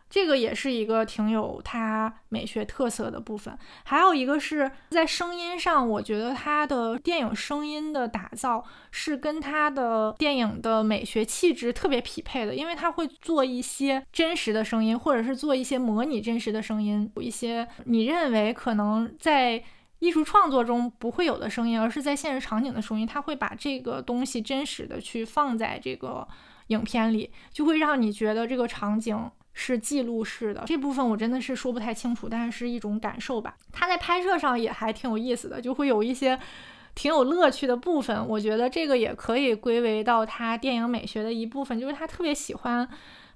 [0.10, 3.56] 这个也是一个挺有它美学特色的部分。
[3.84, 19.64] 还有一个是在声音上，我觉得它的电影声音的打造是跟它的电影的美学气质特别匹配的，因为它会做一些真实的声音，或者是做一些模拟真实的声音，有一些你认为可能在
[20.00, 26.28] 艺术创作中不会有的声音，而是在现实场景的声音，它会把这个东西真实的去放在这个
[26.68, 29.30] 影片里，就会让你觉得这个场景。
[29.52, 33.58] 是记录式的这部分我真的是说不太清楚，但是是一种感受吧。
[33.74, 36.40] 他在拍摄上也还挺有意思的，就会有一些
[36.96, 38.26] 挺有乐趣的部分。
[38.26, 42.88] 我觉得这个也可以归为到他电影美学的一部分，就是他特别喜欢。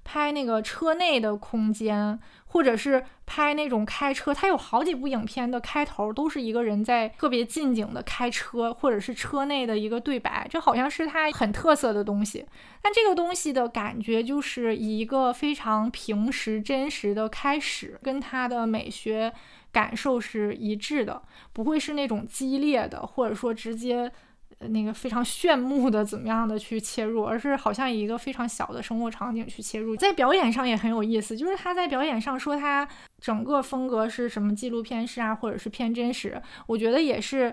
[0.04, 12.46] 拍那个车内的空间，或者是拍那种开车，他有好几部影片的开头都是一个人在特别近景的开车，或者是车内的一个对白，这好像是他很特色的东西。
[12.82, 19.32] 但这个东西的感觉就是一个非常平实、真实的开始，跟他的美学
[19.72, 24.12] 感受是一致的，不会是那种激烈的，或者说直接。
[24.60, 31.36] 那个非常炫目的怎么样的去切入，而是好像以一个非常小的生活场景去切入，在表演上也很有意思。
[31.36, 32.88] 就是他在表演上说他
[33.20, 37.52] 整个风格是什么纪录片式啊，或者是偏真实，我觉得也是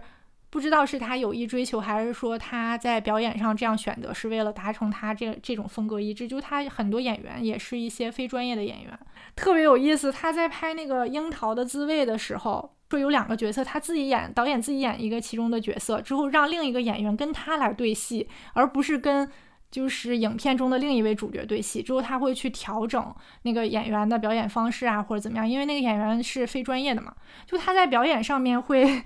[0.49, 6.27] 不知道是他有意追求，还是说他在表演上这样选择是为了达成他这这种风格一致。
[6.27, 8.99] 就他很多演员也是一些非专业的演员，
[9.35, 10.11] 特别有意思。
[10.11, 12.75] 他在拍那个《樱桃的滋味》的时候。
[12.91, 19.27] 说有两个角色，他自己演，导演自己演一个其中的角色，之后让另一个演员跟他来对戏，而不是跟
[19.71, 21.81] 就是影片中的另一位主角对戏。
[21.81, 27.15] 之后他会去调整那个演员的表演方式啊，或者怎么样，因为那个演员是非专业的嘛。
[27.45, 29.01] 就他在表演上面会，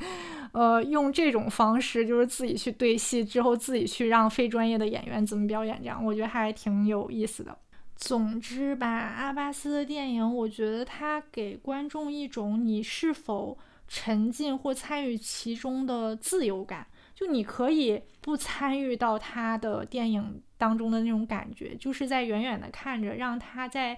[0.54, 7.56] 呃，用这种方式，就是自己去对戏，之后自己去让非专业的演员怎么表演，这样我觉得还挺有意思的。
[7.96, 13.56] 总之吧，阿巴斯的电影，我觉得他给观众一种你是否。
[13.88, 23.98] 沉浸或参与其中的自由感，就你可以不参与到他的电影当中的那种感觉，就是在远远的看着，让他在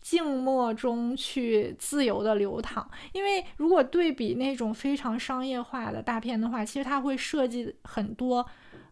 [0.00, 2.88] 静默中去自由的流淌。
[3.12, 8.46] 因为如果对比那种非常商业化的大片的话，其实他会设计很多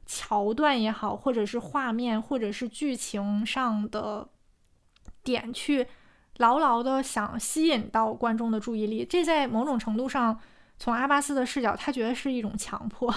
[0.05, 4.29] 桥段也好，或者是画面，或者是剧情上的
[5.23, 5.87] 点去。
[6.39, 10.37] 牢牢的想吸引到观众的注意力，这在某种程度上，
[10.79, 13.15] 从阿巴斯的视角，他觉得是一种强迫。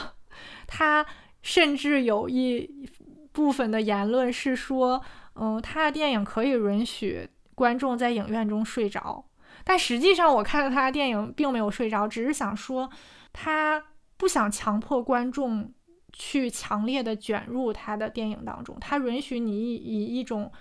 [0.68, 1.04] 他
[1.42, 2.88] 甚至有一
[3.32, 5.02] 部分的言论是说，
[5.34, 9.26] 嗯，他的电影可以允许观众在影院中睡着。
[9.64, 12.88] 但实际上，我看了他的电影，并没有睡着，只是想说，
[13.34, 13.84] 他
[14.18, 15.74] 不想强迫观众
[16.14, 20.52] 去强烈的卷入他的电影当中，他允许你以一种。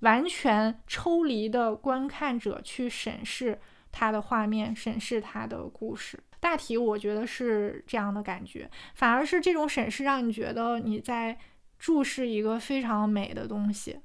[0.00, 3.58] 完全抽离的观看者去审视
[3.92, 8.70] 他的画面，审视他的故事，大体我觉得是这样的感觉。
[8.94, 11.36] 反而是这种审视让你觉得你在
[11.78, 14.00] 注视一个非常美的东西。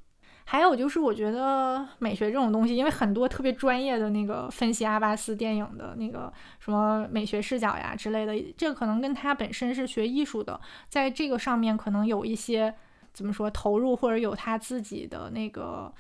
[0.47, 12.75] 还有就是，我觉得美学这种东西，因为很多特别专业的那个分析阿巴斯电影的那个什么美学视角呀之类的，这可能跟他本身是学艺术的，在这个上面可能有一些。
[13.15, 15.91] 怎么说投入或者有他自己的那个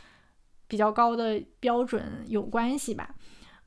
[0.67, 3.15] 比较高的标准有关系吧，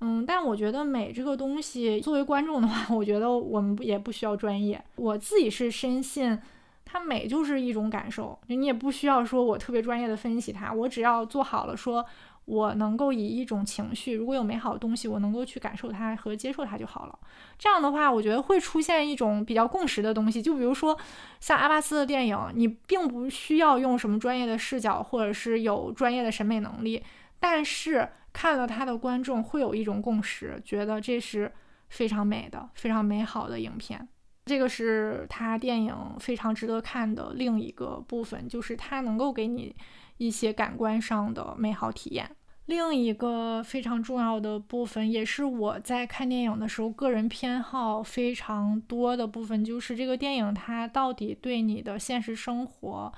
[0.00, 4.80] 嗯，但我觉得美这个东西，作为观众的话，我觉得我们也不需要专业。
[4.94, 6.38] 我自己是深信，
[6.84, 12.06] 它美就是一种感受，你也不需要说我特别专业的分析它，我只要做好了说。
[12.48, 17.18] 我能够以一种情绪，如果有美好的东西，我能够去感受它和接受它就好了。
[17.58, 20.40] 这样的话，我觉得会出现一种比较共识的东西。
[20.40, 20.98] 就比如说，
[21.40, 27.04] 像阿巴斯的电影，你并不需要用什么专业的视角，或者是有专业的审美能力，
[27.38, 31.52] 但是看了他的观众会有一种共识，觉得这是
[31.90, 34.08] 非常美的、非常美好的影片。
[34.46, 39.76] 这个是他电影非常值得看的另一个部分，就是它能够给你
[40.16, 42.30] 一些感官上的美好体验。
[42.68, 53.10] 另一个非常重要的部分，也是我在看电影的时候个人偏好非常多的部分，就是这个电影它到底对你的现实生活、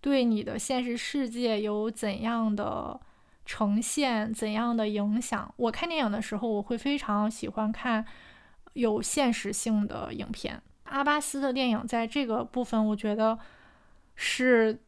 [0.00, 3.00] 对你的现实世界有怎样的
[3.44, 5.54] 呈现、怎样的影响。
[5.56, 8.04] 我看电影的时候，我会非常喜欢看
[8.72, 10.60] 有现实性的影片。
[10.82, 13.38] 阿巴斯的电影在这个部分，我觉得
[14.16, 14.80] 是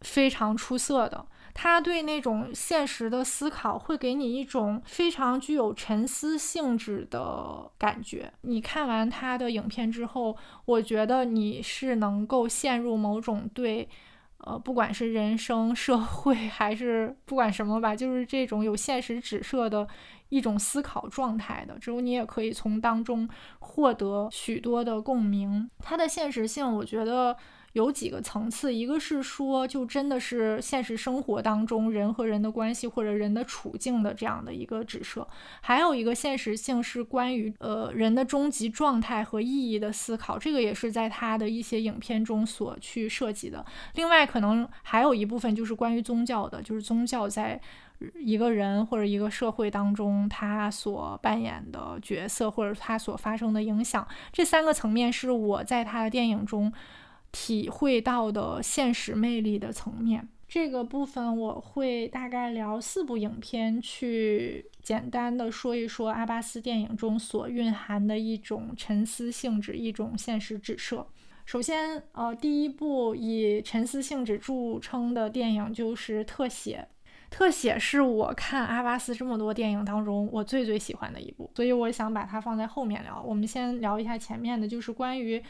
[0.00, 1.26] 非常出色的。
[1.58, 8.30] 他对那种现实的思考，会给你一种非常具有沉思性质的感觉。
[8.42, 13.88] 你看完他的影片之后，我觉得你是能够陷入某种对，
[14.44, 19.88] 呃，不管是人生、社会还是不管什么吧，就是这种有现实指涉的
[20.28, 23.26] 一种思考状态的，之后你也可以从当中
[23.60, 25.70] 获得许多的共鸣。
[25.78, 27.34] 它的现实性，我觉得。
[27.76, 35.28] 有几个层次，一个是说，就真的是现实生活当中人和人的关系或者人的处境的这样的一个指涉，
[35.60, 43.62] 还有一个现实性是关于呃人的终极状态和意义的思考，这个也是在他的一些影片中所去涉及的。
[43.96, 47.60] 另外，可能还有一部分就是关于宗教的，就是宗教在
[48.18, 54.08] 一个人或者一个社会当中他所扮演的角色，或者他所发生的影响。
[54.32, 56.72] 这三个层面是我在他的电影中。
[57.32, 71.06] 体会到的现实魅力的层面，这个部分我会大概聊四部影片，去简单的说一说阿巴斯电影中所蕴含的一种沉思性质，一种现实指涉。
[71.44, 76.88] 首先，呃，第一部以沉思性质著称的电影就是《特写》。
[77.38, 83.20] 《特写》是我看阿巴斯这么多电影当中我最最喜欢的一部，所以我想把它放在后面聊。
[83.20, 85.42] 我们先聊一下前面的，就是关于。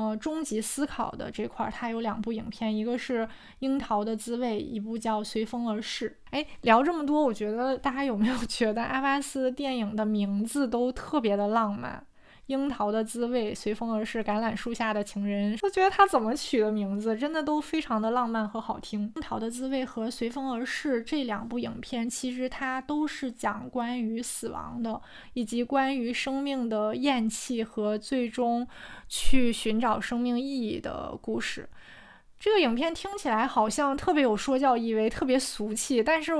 [0.00, 3.20] 呃，终极思考的这块儿，它有两部影片，一个是
[3.58, 6.08] 《樱桃的滋味》，一部叫《随风而逝》。
[6.30, 12.02] 哎，聊这么多，我觉得大家有没有觉得阿巴斯电影的名字都特别的浪漫？
[12.50, 19.12] 樱桃的滋味，随风而逝，橄榄树下的情人，我觉得他怎么取的名字，真的都非常的浪漫和好听。
[19.14, 25.00] 樱桃的滋味和随风而逝这两部影片，其实它都是讲关于死亡的，
[25.34, 28.66] 以及关于生命的厌弃和最终
[29.08, 31.68] 去寻找生命意义的故事。
[32.40, 36.32] 这个影片听起来好像特别有说教意味，特别俗气，但是。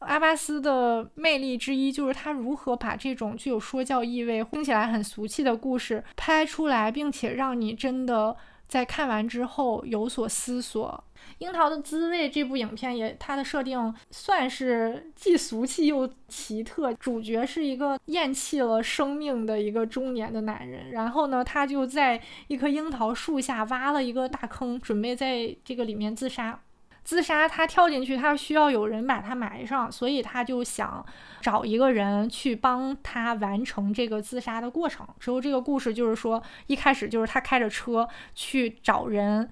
[0.00, 8.36] 阿巴斯的魅力之一就是他如何把这种具有说教意味、听起来很俗气的故事拍出来，并且让你真的
[8.68, 11.02] 在看完之后有所思索。
[11.38, 16.92] 《樱桃的滋味》这部影片也，它的设定算是既俗气又奇特。
[16.94, 26.60] 主角是一个厌弃了生命的一个中年的男人，然后呢，他就在一棵樱桃树下挖了一个大坑，准备在这个里面自杀。
[27.06, 31.06] 自杀，他跳进去，他需要有人把他埋上，所以他就想
[31.40, 35.06] 找一个人去帮他完成这个自杀的过程。
[35.20, 39.48] 之后，这个故事就是说，一开始就是他开着车去找人，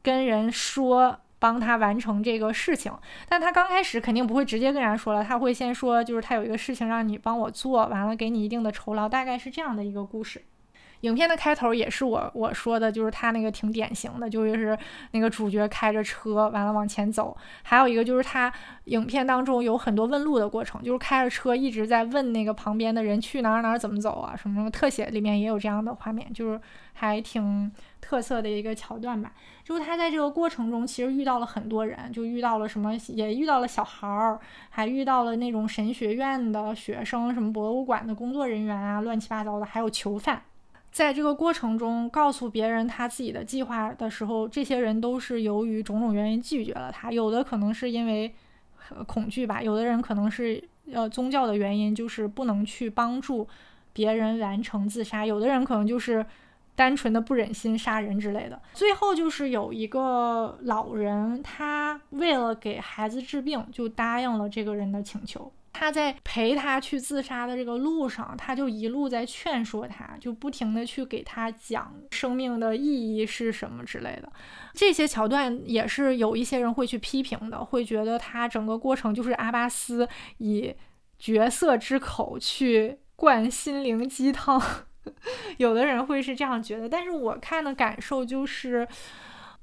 [0.00, 2.92] 跟人说帮他完成这个事情。
[3.28, 10.44] 但他刚开始肯定不会直接跟人家说了，他会先说，就是他有一个事情让你帮我做，完了给你一定的酬劳，大概是这样的一个故事。
[11.02, 14.76] 影片的开头也是我我说的，就是他那个挺典型的，就是
[15.12, 17.36] 那个主角开着车完了往前走。
[17.62, 18.52] 还有一个就是他
[18.84, 24.70] 影片当中有很多问路的过程，就是开着车一直在问那个旁边的人去哪儿哪儿怎么走啊什么什么。
[24.70, 26.60] 特写里面也有这样的画面，就是
[26.92, 29.32] 还挺特色的一个桥段吧。
[29.64, 34.38] 就是他在这个过程中其实遇到了很多人，就遇到了什么，也遇到了小孩儿，
[34.70, 40.40] 还遇到了那种神学院的学生，什么博物馆的工作人员啊，乱七八糟的，还有囚犯。
[40.92, 47.10] 在这个过程中，告诉别人他自己的计划的时候，这些人都是由于种种原因拒绝了他。
[47.10, 48.30] 有的可能是因为
[49.06, 50.62] 恐惧吧，有的人可能是
[50.92, 53.48] 呃宗教的原因，就是不能去帮助
[53.94, 55.24] 别人完成自杀。
[55.24, 56.24] 有的人可能就是
[56.74, 58.60] 单纯的不忍心杀人之类的。
[58.74, 65.50] 最后就是有一个老人，他为了给孩子治病，就答应了这个人的请求。
[65.72, 74.30] 他在陪他去自杀的这个路上，他就一路在劝说他，就不停的去给他讲生命的意义是什么之类的。
[74.74, 80.06] 这些桥段也是有一些人会去批评的，会觉得他整个过程就是阿巴斯
[80.38, 80.74] 以
[81.18, 84.60] 角色之口去灌心灵鸡汤。
[85.56, 88.86] 有的人会是这样觉得，但是我看的感受就是。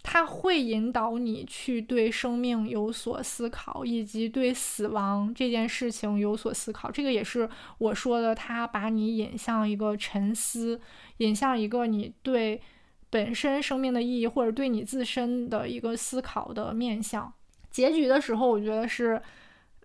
[0.01, 6.89] 它会引导你去对生命有所思考，以及对死亡这件事情有所思考。
[6.89, 7.47] 这个也是
[7.77, 10.79] 我说的，它把你引向一个沉思，
[11.17, 12.61] 引向一个你对
[13.09, 17.31] 本身生命的意义，或者对你自身的一个思考的面向。
[17.69, 19.21] 结局的时候，我觉得是，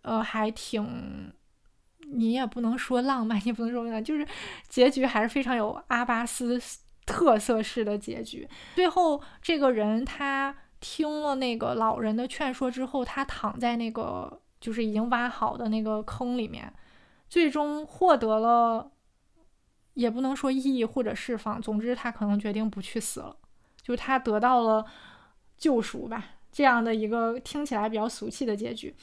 [0.02, 1.32] 呃，还挺，
[2.12, 4.26] 你也不能说浪漫，也不能说浪漫，就是
[4.68, 6.60] 结局还是非常有阿巴斯。
[7.06, 16.72] 特色式的结局，最后这个人他听了那个老人的劝说之后，他躺在那个就是已经挖好的那个坑里面，
[17.28, 18.90] 最终获得了，
[19.92, 23.36] 也不能说意义或者释放，总之他可能决定不去死了，
[23.82, 24.84] 就他得到了
[25.58, 28.94] 救赎吧，这样的一个听起来比较俗气的结局。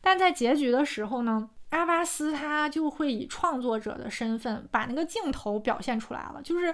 [0.00, 6.72] 但在结局的时候呢，阿巴斯他就会以创作者的身份把那个镜头表现出来了，就是。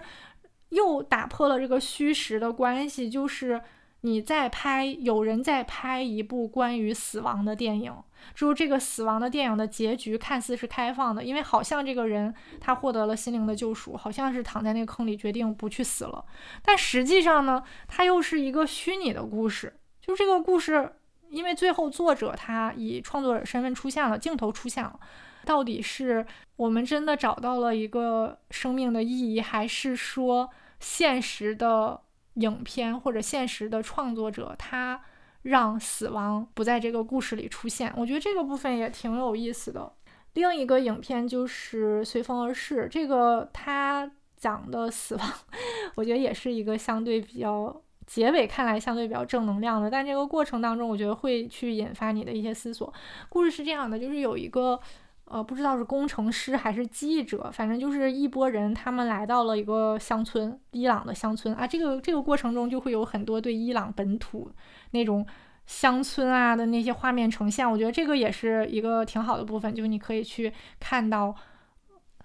[0.70, 3.62] 又打破了这个虚实的关系，就是
[4.00, 7.94] 你在拍，有人在拍一部关于死亡的电影。
[8.34, 16.24] 之后，这个死亡的电影的结局看似是开放的，因为好像这个人他获得了心灵的救赎，好像是躺在那个坑里决定不去死了。
[16.62, 19.78] 但实际上呢，它又是一个虚拟的故事。
[20.00, 20.92] 就这个故事，
[21.30, 24.98] 因为最后作者他以创作者身份出现了，镜头出现了，
[25.44, 26.26] 到底是
[26.56, 32.00] 我们真的找到了一个生命的意义，还是说现实的？
[32.38, 35.00] 影片或者现实的创作者，他
[35.42, 39.92] 让死亡不在这个故事里出现，我觉得这个部分也挺有意思的。
[40.32, 45.32] 另一个影片就是《随风而逝》，这个他讲的死亡，
[45.94, 52.92] 我觉得也是一个相对比较结尾看来相对比较正能量的，但这个过程当中，我觉得会去引发你的一些思索。
[53.28, 54.80] 故事是这样的，就是有一个。
[55.26, 61.66] 呃，不知道是工程师还是记者，反正就是一拨人，他们来到了一个乡村，伊朗的乡村啊。
[61.66, 64.50] 这个这个过程中就会有很多对伊朗本土
[64.90, 65.26] 那种
[65.66, 67.68] 乡村啊的那些画面呈现。
[67.68, 71.34] 我觉得这个也是一个挺好的部分，就是你可以去看到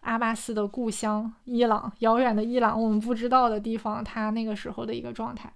[0.02, 5.52] 阿巴斯的故乡伊朗，遥远的伊朗，我们不知道的地方，他那个时候的一个状态。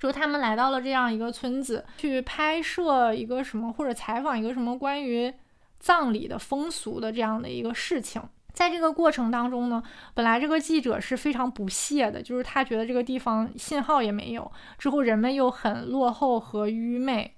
[0.00, 5.32] 说他们来到了这样一个村子，去拍摄一个什么，或者采访一个什么关于。
[5.78, 8.22] 葬礼的风俗的这样的一个事情，
[8.52, 9.82] 在这个过程当中呢，
[10.14, 17.34] 本来这个记者是非常不屑的，就是他觉得这个地方信号也没有，之后人们又很落后和愚昧。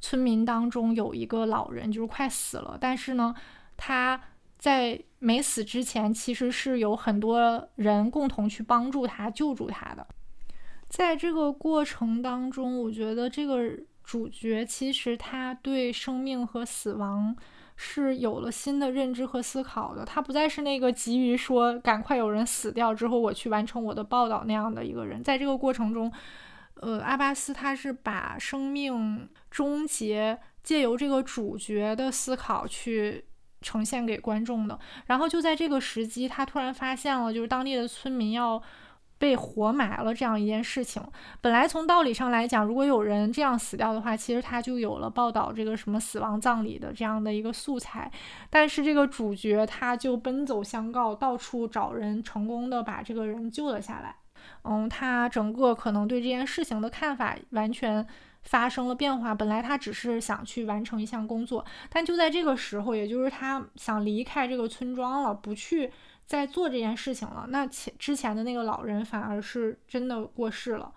[0.00, 3.34] 村民当中有一个老人，就是快死了，但是呢，
[3.76, 4.20] 他
[4.56, 10.06] 在没死之前，其实是有很多人共同去帮助他、救助他的。
[10.88, 13.60] 在这个过程当中，我觉得这个
[14.04, 17.34] 主角其实他对生命和死亡。
[17.80, 25.22] 是有了新的认知和思考的，他不再是那个急于说赶快有人死掉之后我去完成我的报道那样的一个人。
[25.22, 26.12] 在这个过程中，
[26.74, 33.24] 呃，阿巴斯他是把生命终结借由这个主角的思考去
[33.60, 34.76] 呈现给观众的。
[35.06, 38.60] 然后就在这个时机，他突然发现了，就是当地的村民要。
[39.18, 41.02] 被活埋了这样一件事情，
[41.40, 48.10] 本来从道理上来讲，如果有人这样死掉的话，其实他就有了报道这个什么死亡葬礼的这样的一个素材。
[48.48, 54.14] 但是这个主角他就奔走相告，到处找人，成功的把这个人救了下来。
[54.62, 58.06] 嗯，他整个可能对这件事情的看法完全
[58.42, 59.34] 发生了变化。
[59.34, 65.90] 本来他只是想去完成一项工作，但就在这个时候，也就是他想离开这个村庄了，不去。
[66.28, 70.92] 在做这件事情了，那前之前的那个老人反而是真的过世了，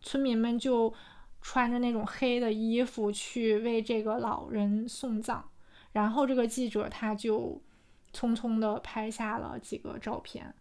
[0.00, 0.92] 村民们就
[1.40, 5.44] 穿着那种黑的衣服去为这个老人送葬，
[5.92, 7.62] 然后这个记者他就
[8.12, 10.52] 匆匆的拍下了几个照片，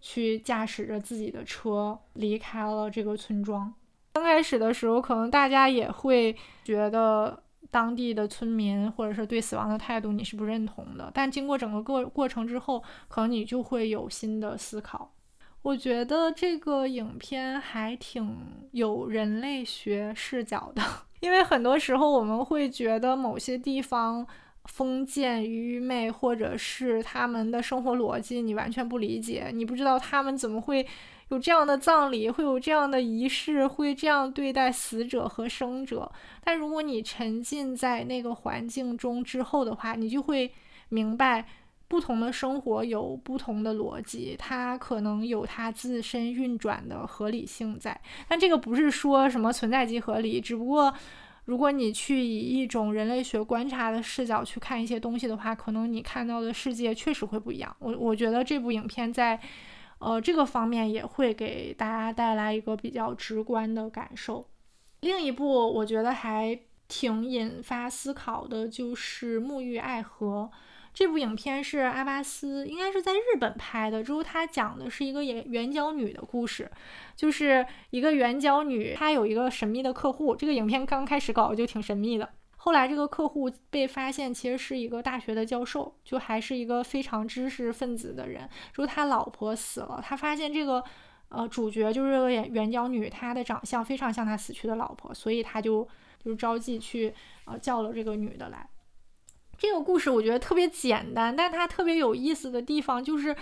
[0.00, 3.74] 去驾驶着自己的车离开了这个村庄。
[4.12, 7.42] 刚开始的时候，可能大家也会觉得。
[7.70, 11.10] 当地的村民或者是对死亡的态度，你是不认同的。
[11.14, 15.12] 但经过整个过过程之后，可能你就会有新的思考。
[15.62, 18.36] 我觉得这个影片还挺
[18.72, 20.82] 有人类学视角的，
[21.20, 24.26] 因为很多时候我们会觉得某些地方
[24.64, 30.86] 封建愚昧，或者是他们的生活逻辑你完全不理解，你不知道他们怎么会。
[31.30, 36.10] 有这样的葬礼，会有这样的仪式，会这样对待死者和生者。
[36.42, 40.50] 但如果你沉浸在那个环境中之后的话，你就会
[40.88, 41.46] 明白，
[41.86, 48.00] 不同的生活有不同的逻辑，它可能有它自身运转的合理性在。
[48.26, 50.90] 但这个不是说什么存在即合理，只不过
[51.44, 57.76] 如果你去以一种人类学观察的视角去看一些东西的话，可能你看到的世界确实会不一样。
[57.80, 59.38] 我我觉得这部影片在。
[59.98, 64.48] 呃，这个方面也会给大家带来一个比较直观的感受。
[65.00, 70.50] 另一部我觉得还挺引发思考的，就是《沐浴爱河》
[70.94, 76.68] 这部影片是阿巴斯应该是在日本拍的，之后他讲的是一个圆圆角女的故事，
[77.14, 80.34] 就是一个圆角女，她有一个神秘的客户。
[80.34, 82.28] 这个影片刚开始搞就挺神秘的。
[82.60, 88.48] 后来这个客户被发现，其实是一个大学的教授，就还是一个非常知识分子的人。
[88.74, 90.82] 说他老婆死了，他发现这个
[91.28, 95.86] 呃主角就是这个援交女，她的长相非常像他死去的老婆，所以他就
[96.22, 97.14] 就是着急去
[97.46, 98.68] 呃叫了这个女的来。
[99.56, 103.34] 这个故事我觉得特别简单，但它特别有意思的地方就是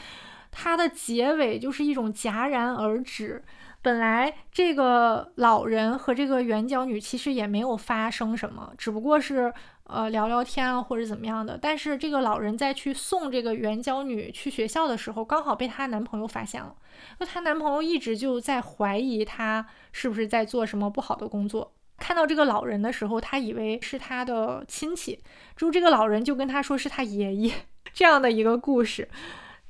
[0.50, 3.42] 它的结尾就是一种戛然而止。
[3.86, 11.56] 本来这个老人和这个圆角女其实也没有发生什么，只不过是呃聊聊天啊或者怎么样的。
[11.56, 16.74] 但是这个老人在去送这个圆角女去学校的时候，刚好被她男朋友发现了。
[17.20, 21.72] 那她男朋友一直就在怀疑她是不是在做什么不好的工作。
[21.96, 25.22] 看到这个老人的时候，他以为是他的亲戚，
[25.54, 27.52] 之后这个老人就跟他说是他爷爷，
[27.94, 29.08] 这样的一个故事。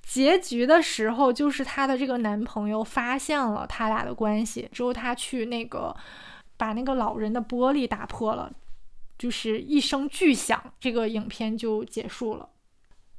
[0.09, 5.95] 结局的时候，就是她的这个男朋友发现了他俩的关系之后，他去那个
[6.57, 8.53] 把那个老人的玻璃打破了，
[9.19, 12.49] 就是一声巨响，这个影片就结束了。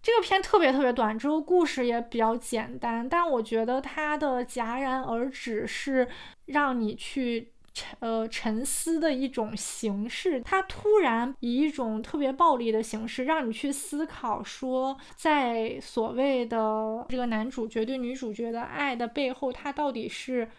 [0.01, 6.07] 这个片特别特别短，之后故事也比较简单，但我觉得它的戛然而止是
[6.45, 7.51] 让你去。
[7.99, 20.49] 呃，沉思的一种形式，它突然以一种特别暴力的形式，让你去思考说，在所谓的这个男主角对女主角的爱的背后，它到底是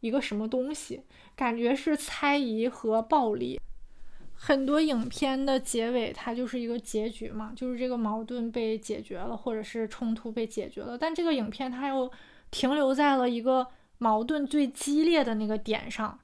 [0.00, 1.02] 一个什么东西？
[1.36, 3.60] 感觉是猜疑和暴力。
[4.36, 10.98] 很多影片的结尾，它就是一个结局嘛，就是这个矛盾被解决了，或者是冲突被解决了。
[10.98, 12.10] 但这个影片它又
[12.50, 13.66] 停留在了一个
[13.98, 16.18] 矛盾最激烈的那个点上。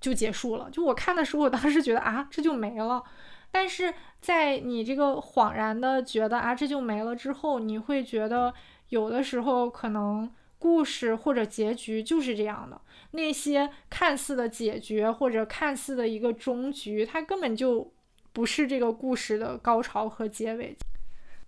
[0.00, 0.68] 就结束了。
[0.70, 3.02] 就我看的时候，我当时觉得啊，这就没了。
[3.50, 8.52] 但是在你这个恍然的觉得啊，这就没了之后，你会觉得
[8.90, 12.80] 有的时候可能故事或者结局就是这样的。
[13.12, 17.92] 那些看似的解决或者看似的一个终局，它根本就
[18.32, 20.76] 不是这个故事的高潮和结尾。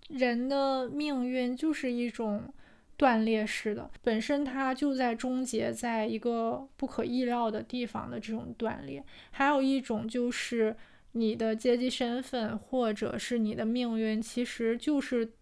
[0.09, 2.53] 人的命运就是一种。
[3.01, 9.03] 断裂式的，本身它就在终结在一个不可意料的地方的这种断裂。
[9.31, 10.75] 还有一种就是
[11.13, 15.33] 你的阶级身份或者是你的命运，其实就是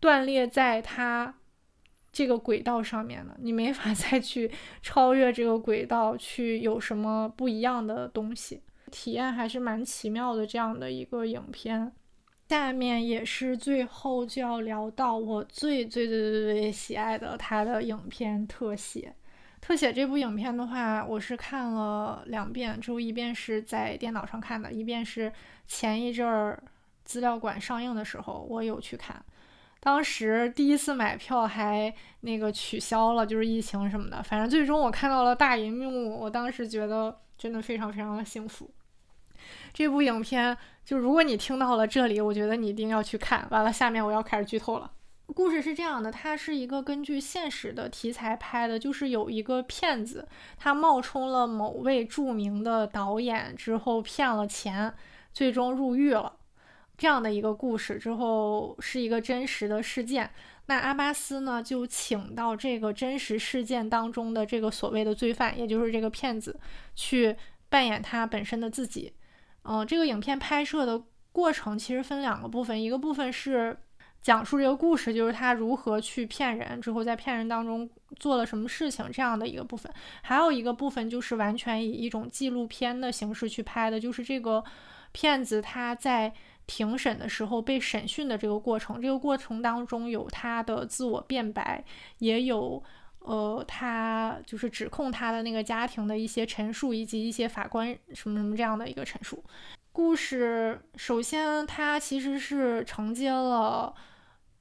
[0.00, 1.34] 断裂在它
[2.10, 4.50] 这个轨道上面的，你没法再去
[4.80, 8.62] 超越这个轨道，去有什么不一样的东西。
[8.90, 11.92] 体验还是蛮奇妙的，这样的一个影片。
[12.50, 19.14] 下面也是最后就要聊到我最最最最最喜爱的他的影片特写。
[19.60, 25.32] 特写这部影片的话，我是看了两遍，之后一遍是在电脑上看的，一遍是
[25.68, 26.60] 前一阵儿
[27.04, 29.24] 资料馆上映的时候我有去看。
[29.78, 34.20] 当时第一次买票还那个取消了，就是疫情什么的。
[34.24, 38.68] 反正最终我看到了大银幕，我当时觉得真的非常非常的幸福。
[39.72, 40.58] 这部影片。
[40.90, 43.46] 就如果你听到了这里，我觉得你一定要去看。
[43.52, 44.90] 完了，下面我要开始剧透了。
[45.32, 50.26] 故事是这样的，它是一个根据现实的题材拍的，就是有一个骗子，
[50.58, 54.92] 他冒充了某位著名的导演之后骗了钱，
[55.32, 56.32] 最终入狱了。
[56.98, 60.28] 这样的一个故事之后是一个真实的事件。
[60.66, 66.58] 那阿巴斯呢，就请到这个真实事件当中的这个所谓的罪犯，也就是这个骗子，
[66.96, 67.36] 去
[67.68, 69.12] 扮演他本身的自己。
[69.64, 71.02] 嗯，这个影片拍摄的
[71.32, 73.76] 过程其实分两个部分，一个部分是
[74.22, 77.88] 讲述这个故事，就是他如何去骗人，之后在骗人当中
[78.18, 79.92] 做了什么事情这样的一个部分；
[80.22, 84.64] 还有一个部分就是完全以一种纪录片的形式去拍的，就是这个
[85.12, 86.32] 骗子他在
[86.66, 91.84] 庭审的时候被审讯的这个过程，这个过程当中有他的自我辩白，
[92.18, 92.82] 也有。
[93.20, 99.44] 呃，他就是指控他的那个家庭的一些陈述，以及一些法官什么什么这样的一个陈述。
[99.92, 103.94] 故事首先，它其实是承接了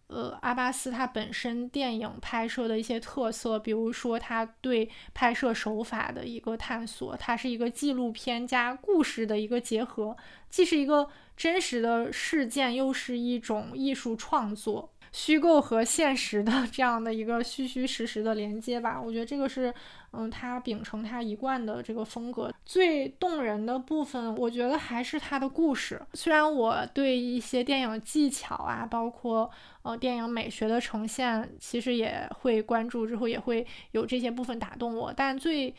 [0.08, 10.18] 呃阿巴斯他本身电影拍摄的一些特色，比如说他对拍摄手法的一个探索，它是一个纪录片加故事的一个结合，
[10.50, 11.08] 既是一个
[11.38, 14.92] 真实的事件，又是一种艺术创作。
[15.12, 19.74] 虚构和现实的这样的一个虚虚实实的连接吧，我觉得这个是，
[20.12, 22.54] 嗯，他秉承他一贯的这个风格。
[22.66, 26.02] 最动人的部分，我觉得还是他的故事。
[26.14, 29.50] 虽然我对一些电影技巧啊，包括
[29.82, 35.74] 呃电影美学的呈现，其实也会关注，之后也会有这些部分打动我，但最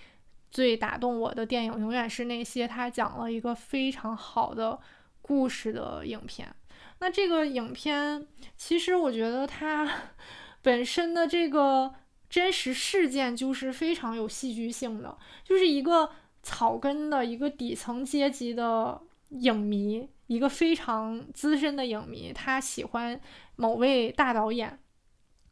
[0.50, 4.78] 最打动我的电影，永远是那些他讲了一个非常好的
[5.22, 6.52] 故事的影片。
[7.00, 8.26] 那这个影片，
[8.56, 9.90] 其实我觉得它
[10.62, 11.94] 本身的这个
[12.28, 16.10] 真实事件就是非常有戏剧性的，就是一个
[16.42, 23.18] 草根的一个底层阶级的影迷，一个非常资深的影迷，他喜欢
[23.56, 24.78] 某位大导演，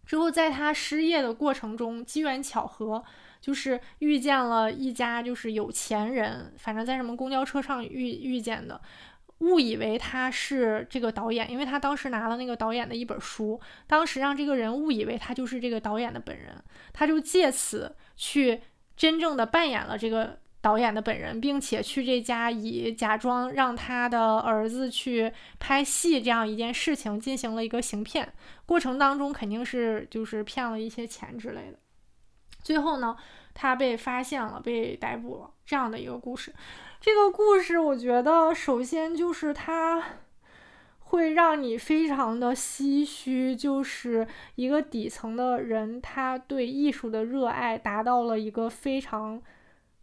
[0.05, 3.03] 之后在他失业的过程中，机缘巧合，
[3.41, 8.81] 就是遇见了一家就是有钱人，反正在什么公交车上遇遇见的。
[9.39, 16.63] 误以为他是这个导演，因为他当时拿了那个导演的一本书，当时让这个人误以为他就是这个导演的本人，
[16.93, 18.61] 他就借此去
[18.97, 28.33] 真正的扮演了这个导演的本人，并且去这家以假装让他的儿子去拍戏这样一件事情进行了一个行骗，
[28.67, 31.79] 过程当中肯定是就是骗了一些钱之类的。
[32.65, 33.17] 最后呢，
[33.55, 36.53] 他被发现了，被逮捕了，这样的一个故事。
[37.01, 40.05] 这个故事我觉得，首先就是他。
[41.11, 49.41] 会让你非常的唏嘘，就是一个底层的人，他对艺术的热爱达到了一个非常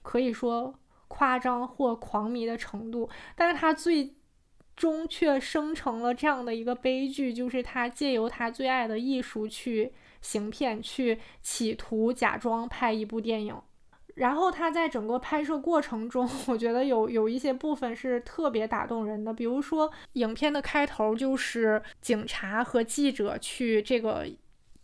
[0.02, 0.74] 可以说
[1.08, 4.16] 夸张或狂迷的程度，但是他最
[4.76, 13.56] 终却生成了这样的一个悲剧，就是他借由他最爱的艺术去行骗，去企图假装拍一部电影。
[14.16, 19.34] 然后他在整个拍摄过程中， 我觉得有有一些部分是特别打动人的。
[19.34, 24.26] 比如说，影片的开头就是警察和记者去这个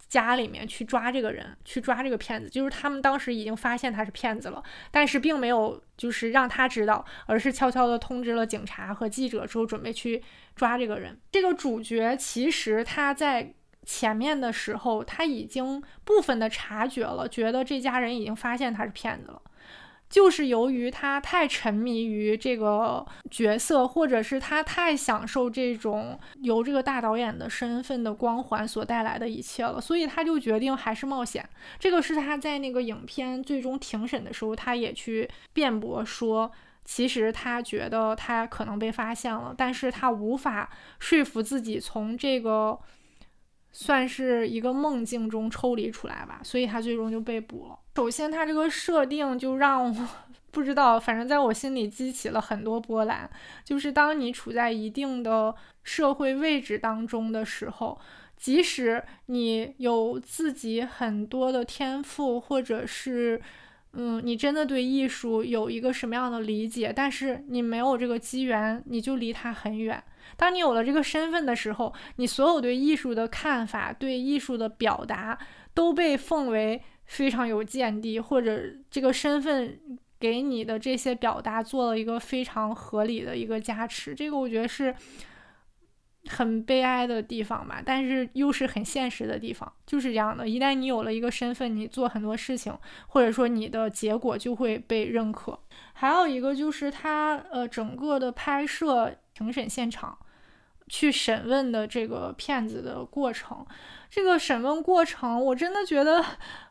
[0.09, 2.49] 家里面去抓这个人，去抓这个骗子。
[2.49, 4.61] 就是他们当时已经发现他是骗子了，
[4.91, 10.21] 但是并没有就是让他知道，而是悄悄地通知了警察和记者之后，准备去
[10.55, 11.17] 抓这个人。
[11.31, 13.53] 这个主角其实他在。
[13.85, 19.41] 前面的时候，他已经部分的察觉了，觉得这家人已经发现他是骗子了，
[20.07, 31.43] 就是由于他太沉迷于这个角色，或者是他太享受这种由这个大导演的身份的光环所带来的一切了，所以他就决定还是冒险。
[31.79, 36.51] 这个是他在那个影片最终庭审的时候，他也去辩驳说，
[36.85, 40.69] 其实他觉得他可能被发现了，但是他无法
[40.99, 42.77] 说服自己从这个。
[43.71, 47.79] 算是一个梦境中抽离出来吧，所以他最终就被捕了。
[47.95, 50.07] 首先，他这个设定就让我
[50.51, 53.29] 不知道，反正在我心里激起了很多波澜。
[53.63, 57.99] 就是当你处在一定的社会位置当中的时候，
[58.35, 63.41] 即使你有自己很多的天赋，或者是。
[63.93, 66.93] 嗯，你真的对艺术有一个什么样的理解？
[66.95, 70.01] 但是你没有这个机缘，你就离它很远。
[70.37, 75.37] 当你有了这个身份的时候，你所有对艺术的看法、对艺术的表达
[75.73, 79.79] 都被奉为非常有见地，或者这个身份
[80.19, 84.15] 给你的这些表达做了一个非常合理的一个加持。
[84.15, 84.95] 这个我觉得是。
[86.27, 90.47] 很悲哀的地方吧，但是又是很现实的地方，就是这样的。
[90.47, 92.71] 一旦你有了一个身份，你做很多事情，
[93.07, 95.59] 或者说你的结果就会被认可。
[95.93, 100.15] 还有一个就是他呃整个的拍摄庭审现场，
[100.87, 103.65] 去审问的这个骗子的过程，
[104.07, 106.23] 这个审问过程，我真的觉得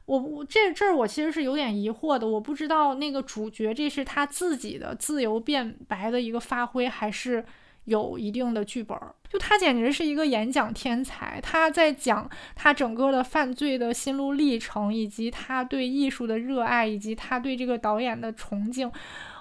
[0.06, 7.44] 我我这这儿我其实是有点疑惑的，我不知道那个主角这是他自己的自由辩白的一个发挥，还是。
[7.84, 8.96] 有一定的剧本，
[9.28, 11.40] 就他简直是一个演讲天才。
[11.42, 18.90] 他在讲他整个的犯罪的心路历程，以及他对艺术的热爱，以及他对这个导演的崇敬。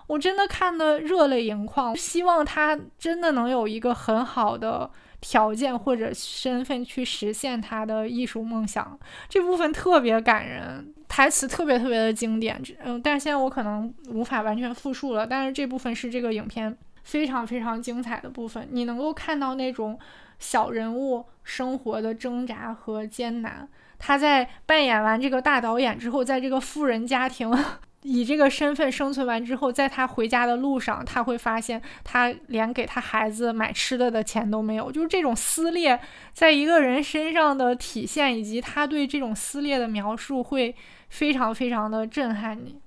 [0.08, 4.90] 我真的看得热泪盈眶，希望他真的能有一个很好的
[5.22, 8.98] 条件或者身份去实现他的艺术梦想。
[9.28, 12.60] 这部分特别感人，台词特别特别的经典。
[12.84, 15.28] 嗯，但是现在我可能无法完全复述了。
[15.28, 16.76] 但是这部分是这个影片。
[17.04, 19.98] 非常非常精彩的部分，你能够看到那种
[20.38, 23.68] 小人物生活的挣扎和艰难。
[23.98, 27.52] 他在扮演完这个大导演之后，在这个富人家庭
[28.04, 34.90] 以这个身份生存完之后，在他回家的路上，他会发现他连给他孩子买吃的的钱都没有。
[34.90, 36.00] 就是这种撕裂
[36.32, 40.74] 在一个人身上的体现，以及他对这种撕裂的描述，会
[41.10, 42.80] 非常非常的震撼你。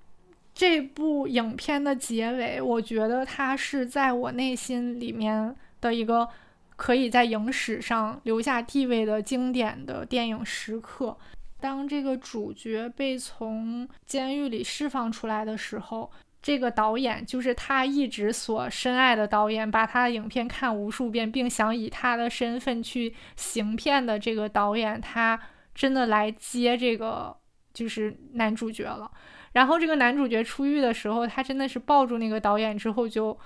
[0.55, 6.28] 这部影片的结尾，我觉得它是在我内心里面的一个
[6.76, 11.16] 可以在影史上留下地位的经典的电影时刻。
[11.59, 16.11] 当这个主角被从监狱里释放出来的时候，
[16.42, 25.40] 这个导演就是他一直所深爱的导演，把他的影片看无数遍，并想以他的身份去行骗的这个导演，他
[25.74, 27.36] 真的来接这个
[27.72, 29.11] 就是男主角了。
[29.53, 33.38] 然后这个男主角出狱的时候，他真的是抱住那个导演之后就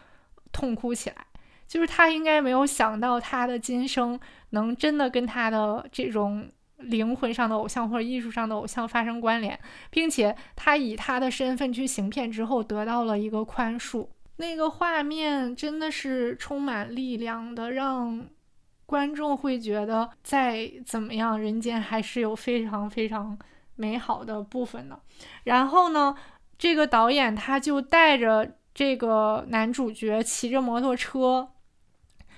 [0.52, 1.26] 痛哭起来，
[1.66, 4.18] 就是他应该没有想到他的今生
[4.50, 6.48] 能真的跟他的这种
[6.78, 9.58] 灵魂上的偶像或者艺术上的偶像发生关联，
[9.90, 18.24] 并且他以他的身份去行骗之后得到了一个宽恕，那个画面真的是充满力量的，让
[18.84, 23.36] 观众会觉得再怎么样，人间还是有非常非常。
[23.76, 24.98] 美好的部分呢，
[25.44, 26.14] 然后呢，
[26.58, 31.50] 这个导演他就带着这个男主角骑着摩托车，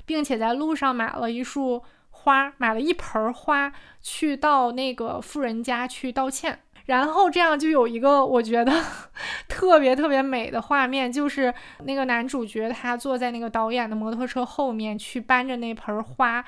[0.04, 3.72] 并且在路上买了一束花，买了一盆花，
[4.02, 6.60] 去到那个富人家去道歉。
[6.86, 8.72] 然后这样就有一个我觉得
[9.46, 11.52] 特别特别美的画面，就是
[11.84, 16.44] 那个男主角他坐在那个导演的摩托车后面去搬着那盆花。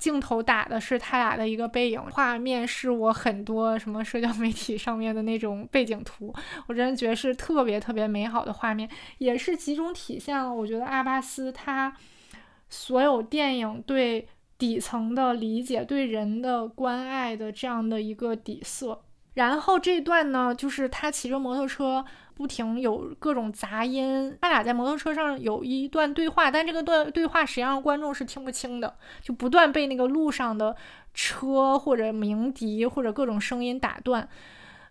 [0.00, 6.34] 镜头打的是他俩的一个背影，画面是我很多什么社交媒体上面的那种背景图，
[6.66, 8.88] 我真的觉得是特别特别美好的画面，
[9.18, 11.94] 也是集中体现了我觉得阿巴斯他
[12.68, 14.26] 所有电影对
[14.58, 19.02] 底层的理解、对人的关爱的这样的一个底色。
[19.34, 22.04] 然后这段呢，就是他骑着摩托车。
[22.40, 30.74] 不停有各种杂音，他俩在摩托车上有一段对话，但这个段对话实际上观众是听不清的，就不断被那个路上的
[31.12, 34.26] 车或者鸣笛或者各种声音打断。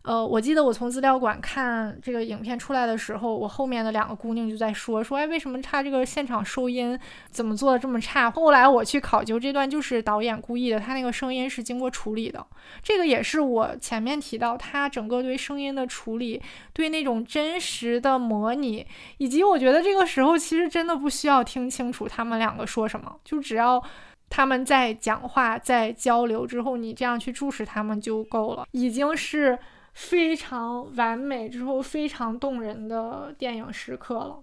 [0.03, 6.97] 呃，我记得我从资料馆看这个影片出来的时候，我后面的两个姑娘就在说说，哎，为什么他这个现场收音
[7.29, 8.31] 怎么做的这么差？
[8.31, 12.43] 后来我去考究，这段就是导演故意的，他那个声音是经过处理的。
[12.81, 16.41] 这个也是我前面提到，他整个对声音的处理，
[16.71, 18.87] 对那种真实的模拟，
[19.17, 23.83] 以及我觉得这个时候其实真的不需要听清楚他们两个说什么，就只要
[24.29, 29.59] 他们在讲话、在交流之后，你这样去注视他们就够了，已经是。
[29.99, 34.41] 非常完美之后非常动人的电影时刻了，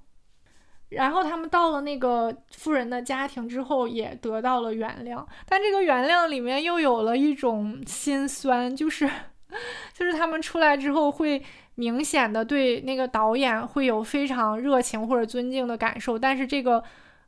[0.90, 9.08] 然后他们到了那个富人的家庭之后也得到了原谅，但这个原谅里面又有了一种心酸，就是
[9.94, 11.42] 就是他们出来之后会
[11.76, 16.84] 明显的对那个导演会有非常热情或者尊敬的感受，但是这个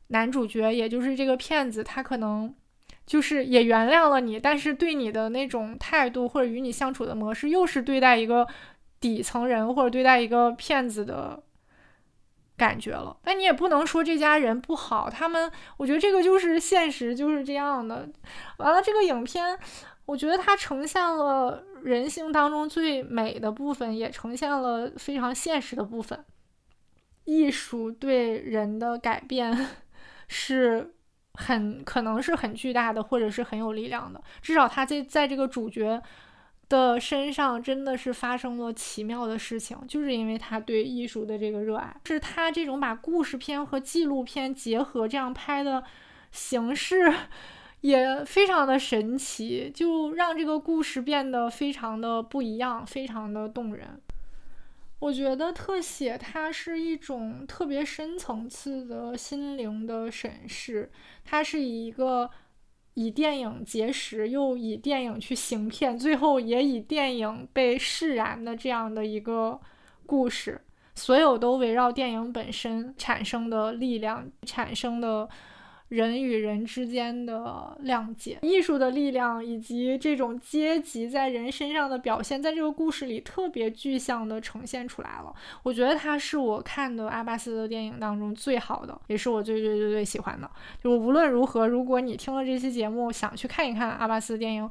[0.09, 2.55] 男主角也就是这个骗子他可能。
[3.09, 8.47] 就是也原谅了你，但是对你的那种态度或者与你相处的模式，又是对待一个
[9.01, 11.43] 底层人或者对待一个骗子的
[12.55, 13.17] 感觉了。
[13.25, 18.07] 但你也不能说这家人不好，他们，我觉得这个就是现实就是这样的。
[18.59, 19.59] 完了，这个影片，
[20.05, 26.23] 我觉得它呈现了人性当中最美的部分，也呈现了非常现实的部分。
[27.25, 29.67] 艺术对人的改变
[30.29, 30.95] 是。
[31.39, 34.21] 很可能是很巨大的，或者是很有力量的。
[34.43, 36.03] 至少他在在这个主角
[36.69, 45.83] 的身上真的是发生了奇妙的事情，就是因为他对艺术的这个热爱，是他这种把故事片和纪录片结合这样拍的
[46.33, 47.15] 形式
[47.83, 54.01] 也非常的神奇，就让这个故事变得非常的不一样，非常的动人。
[55.01, 60.91] 我觉得特写它是一种特别深层次的心灵的审视，
[61.25, 62.29] 它是以一个
[62.95, 69.61] 以电影结识，又以电影去行骗，最后也以电影被释然的这样的一个
[70.05, 70.61] 故事，
[70.95, 75.29] 所有都围绕电影本身产生的力量产生的。
[75.89, 85.35] 人与人之间的谅解、艺术的力量，以及这种阶级在人身上的表现，在这个故事里特别具象的呈现出来了。
[85.63, 90.51] 我觉得它是我看的阿巴斯的电影当中最好的，也是我最最最最喜欢的。
[90.83, 94.71] 就无论如何，如果你听了这期节目想去看一看阿巴斯的电影。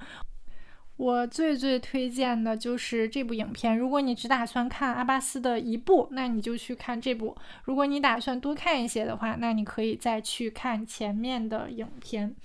[0.98, 3.78] 我最最推荐的就是这部影片。
[3.78, 12.36] 如果你只打算看阿巴斯的一部，那你就去看这部；如果你打算多看一些的话，那你可以再去看前面的影片。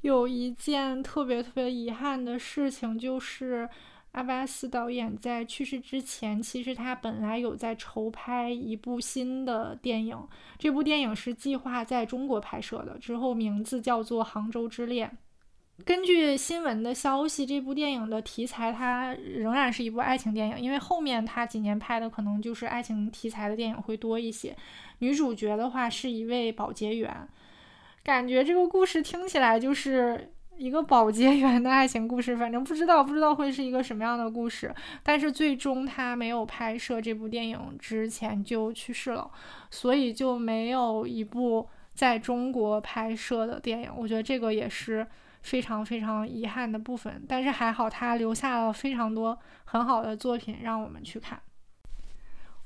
[0.00, 3.68] 有一件特别特别遗憾的事情，就是
[4.12, 10.16] 阿巴斯导演在去世之前，其实他本来有在筹拍一部新的电影，
[10.58, 15.08] 这部电影是计划在中国拍摄的，之后名字叫做《杭州之恋》。
[15.84, 24.56] 根据新闻的消息，这部电影的题材它仍然是一部爱情电影，因为后面他几年拍的可能就是爱情题材的电影会多一些。
[24.98, 27.28] 女主角的话是一位保洁员，
[28.02, 34.74] 感觉这个故事听起来就是一个保洁员的爱情故事，反正不知道不知道会是一个什么样的故事。
[35.02, 39.30] 但是最终他没有拍摄这部电影之前就去世了，
[39.70, 43.90] 所以就没有一部在中国拍摄的电影。
[43.96, 45.06] 我觉得这个也是。
[45.42, 51.40] 非常非常遗憾的部分，但是还好他留下了非常多很好的作品让我们去看。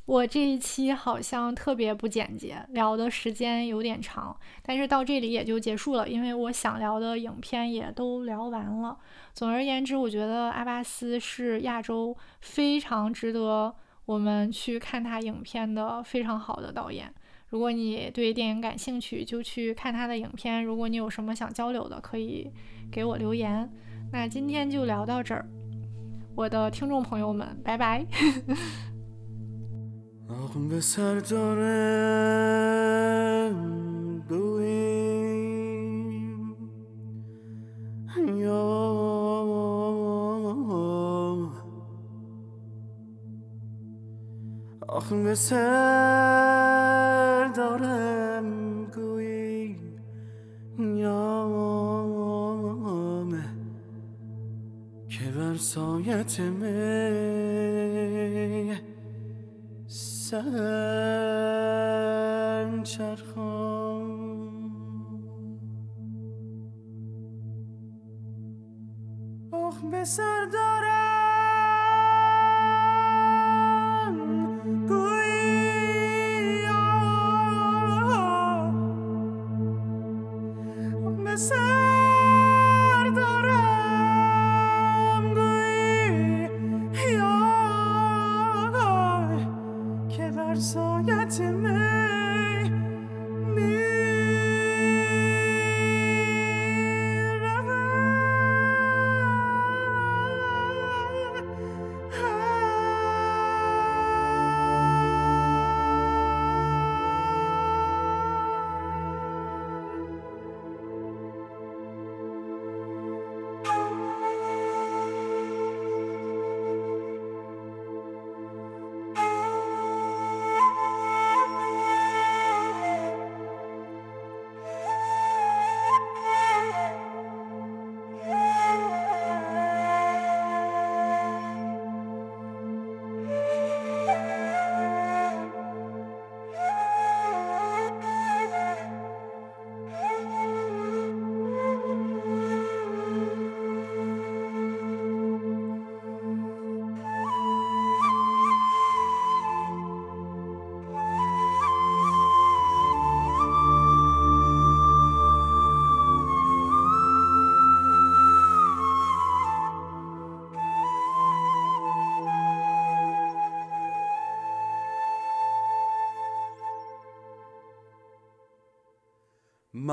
[0.06, 8.98] 我这一期好像特别不简洁，聊的时间有点长，但是到这里也就结束了，因为我想聊的影片也都聊完了。
[9.32, 17.10] 总而言之，我觉得阿巴斯是亚洲非常值得我们去看他影片的非常好的导演。
[17.54, 20.64] 如果你对电影感兴趣，就去看他的影片。
[20.64, 22.50] 如果你有什么想交流的，可以
[22.90, 23.70] 给我留言。
[24.10, 25.46] 那今天就聊到这儿，
[26.34, 28.04] 我的听众朋友们，拜拜。
[44.94, 46.84] به سر
[47.56, 49.76] دارم گویی
[50.78, 51.34] یامه
[55.08, 56.74] که بر سایت می
[59.86, 60.42] سر
[62.82, 64.14] چرخان
[69.90, 71.43] به سر دارم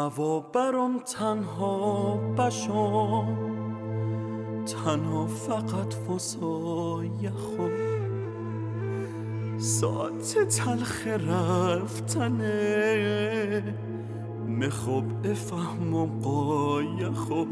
[0.01, 3.37] موا برام تنها بشم
[4.65, 7.71] تنها فقط واسای خود.
[9.57, 12.43] ساعت تلخ رفتنه
[14.47, 17.47] مخوب افهمم قای خوب.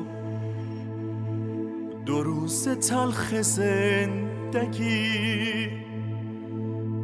[2.06, 5.10] دو روز تلخ زندگی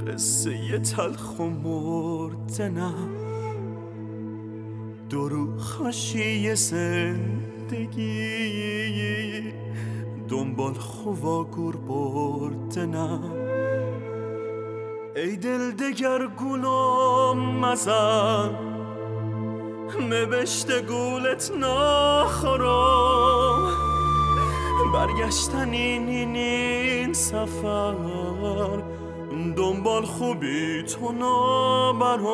[0.07, 3.14] قصه تلخ و مردنم درو
[5.95, 8.03] خاشی زندگی.
[10.29, 13.31] دنبال خوا گور بردنم
[15.15, 18.49] ای دل دگر گولم مزن.
[20.11, 22.97] مبشت گولت نخورم.
[24.93, 27.95] برگشتن این این سفر.
[29.57, 32.25] دنبال خوبی تو نبرم.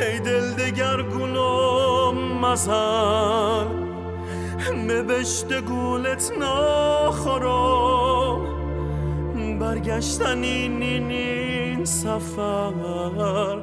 [0.00, 3.66] ای دل دگر گلم مزن
[4.88, 7.98] مبشت گولت نخورم
[9.58, 13.58] برگشتن این این این سفر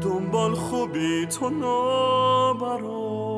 [0.00, 3.29] دنبال خوبی تو نبرم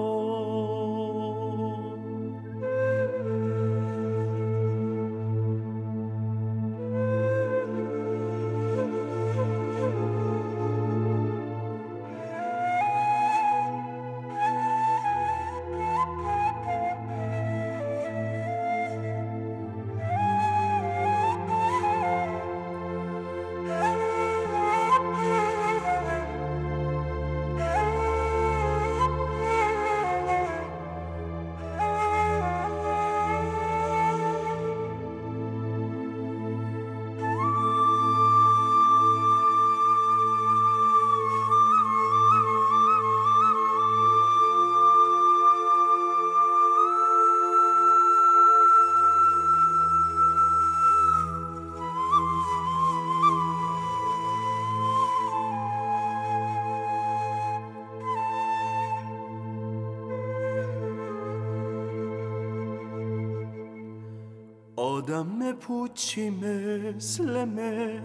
[65.72, 68.02] پوچی مثل من.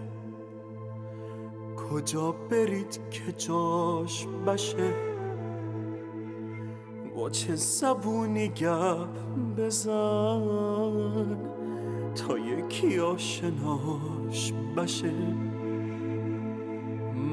[1.76, 4.92] کجا برید که جاش بشه؟
[7.16, 9.08] با چه زبونی گپ
[9.56, 11.36] بزن؟
[12.14, 15.12] تا یکی آشناش بشه.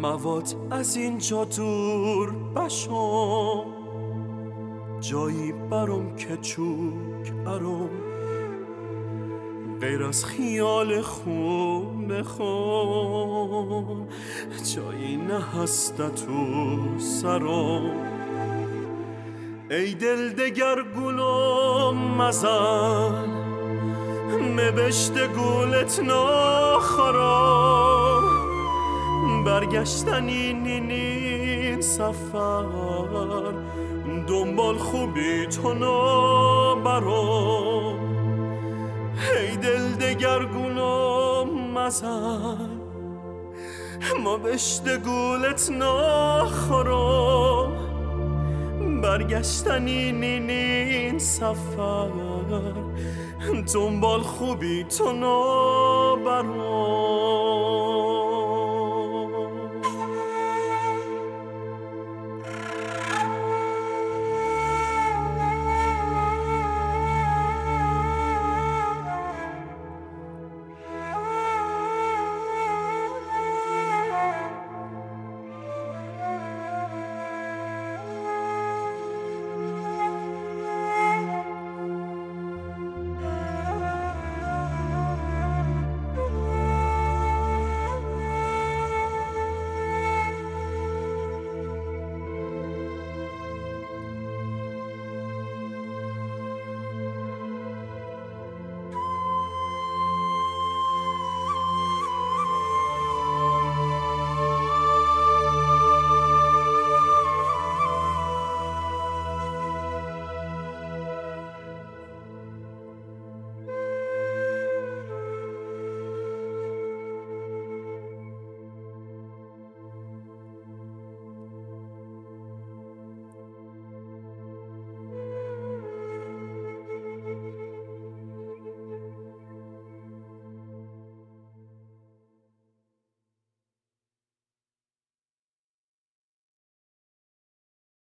[0.02, 3.66] مواد از اینجا دور بشم
[5.00, 8.15] جایی برام که چوک ارم
[9.86, 14.08] غیر از خیال خون بخون
[14.76, 17.92] جایی نه هست تو سرم
[19.72, 23.30] ای دل دگر گلم مزن.
[24.58, 27.44] مبشت گولت نخورم
[29.46, 32.66] برگشتنی نینین سفر.
[34.28, 37.75] دنبال خوبی تو نبرم
[39.34, 42.82] ای دل دگرگونم مزن
[44.24, 47.72] ما بشت گولت نخورم
[49.02, 52.10] برگشتنی نینین سفر
[53.74, 56.95] دنبال خوبی تو نبرم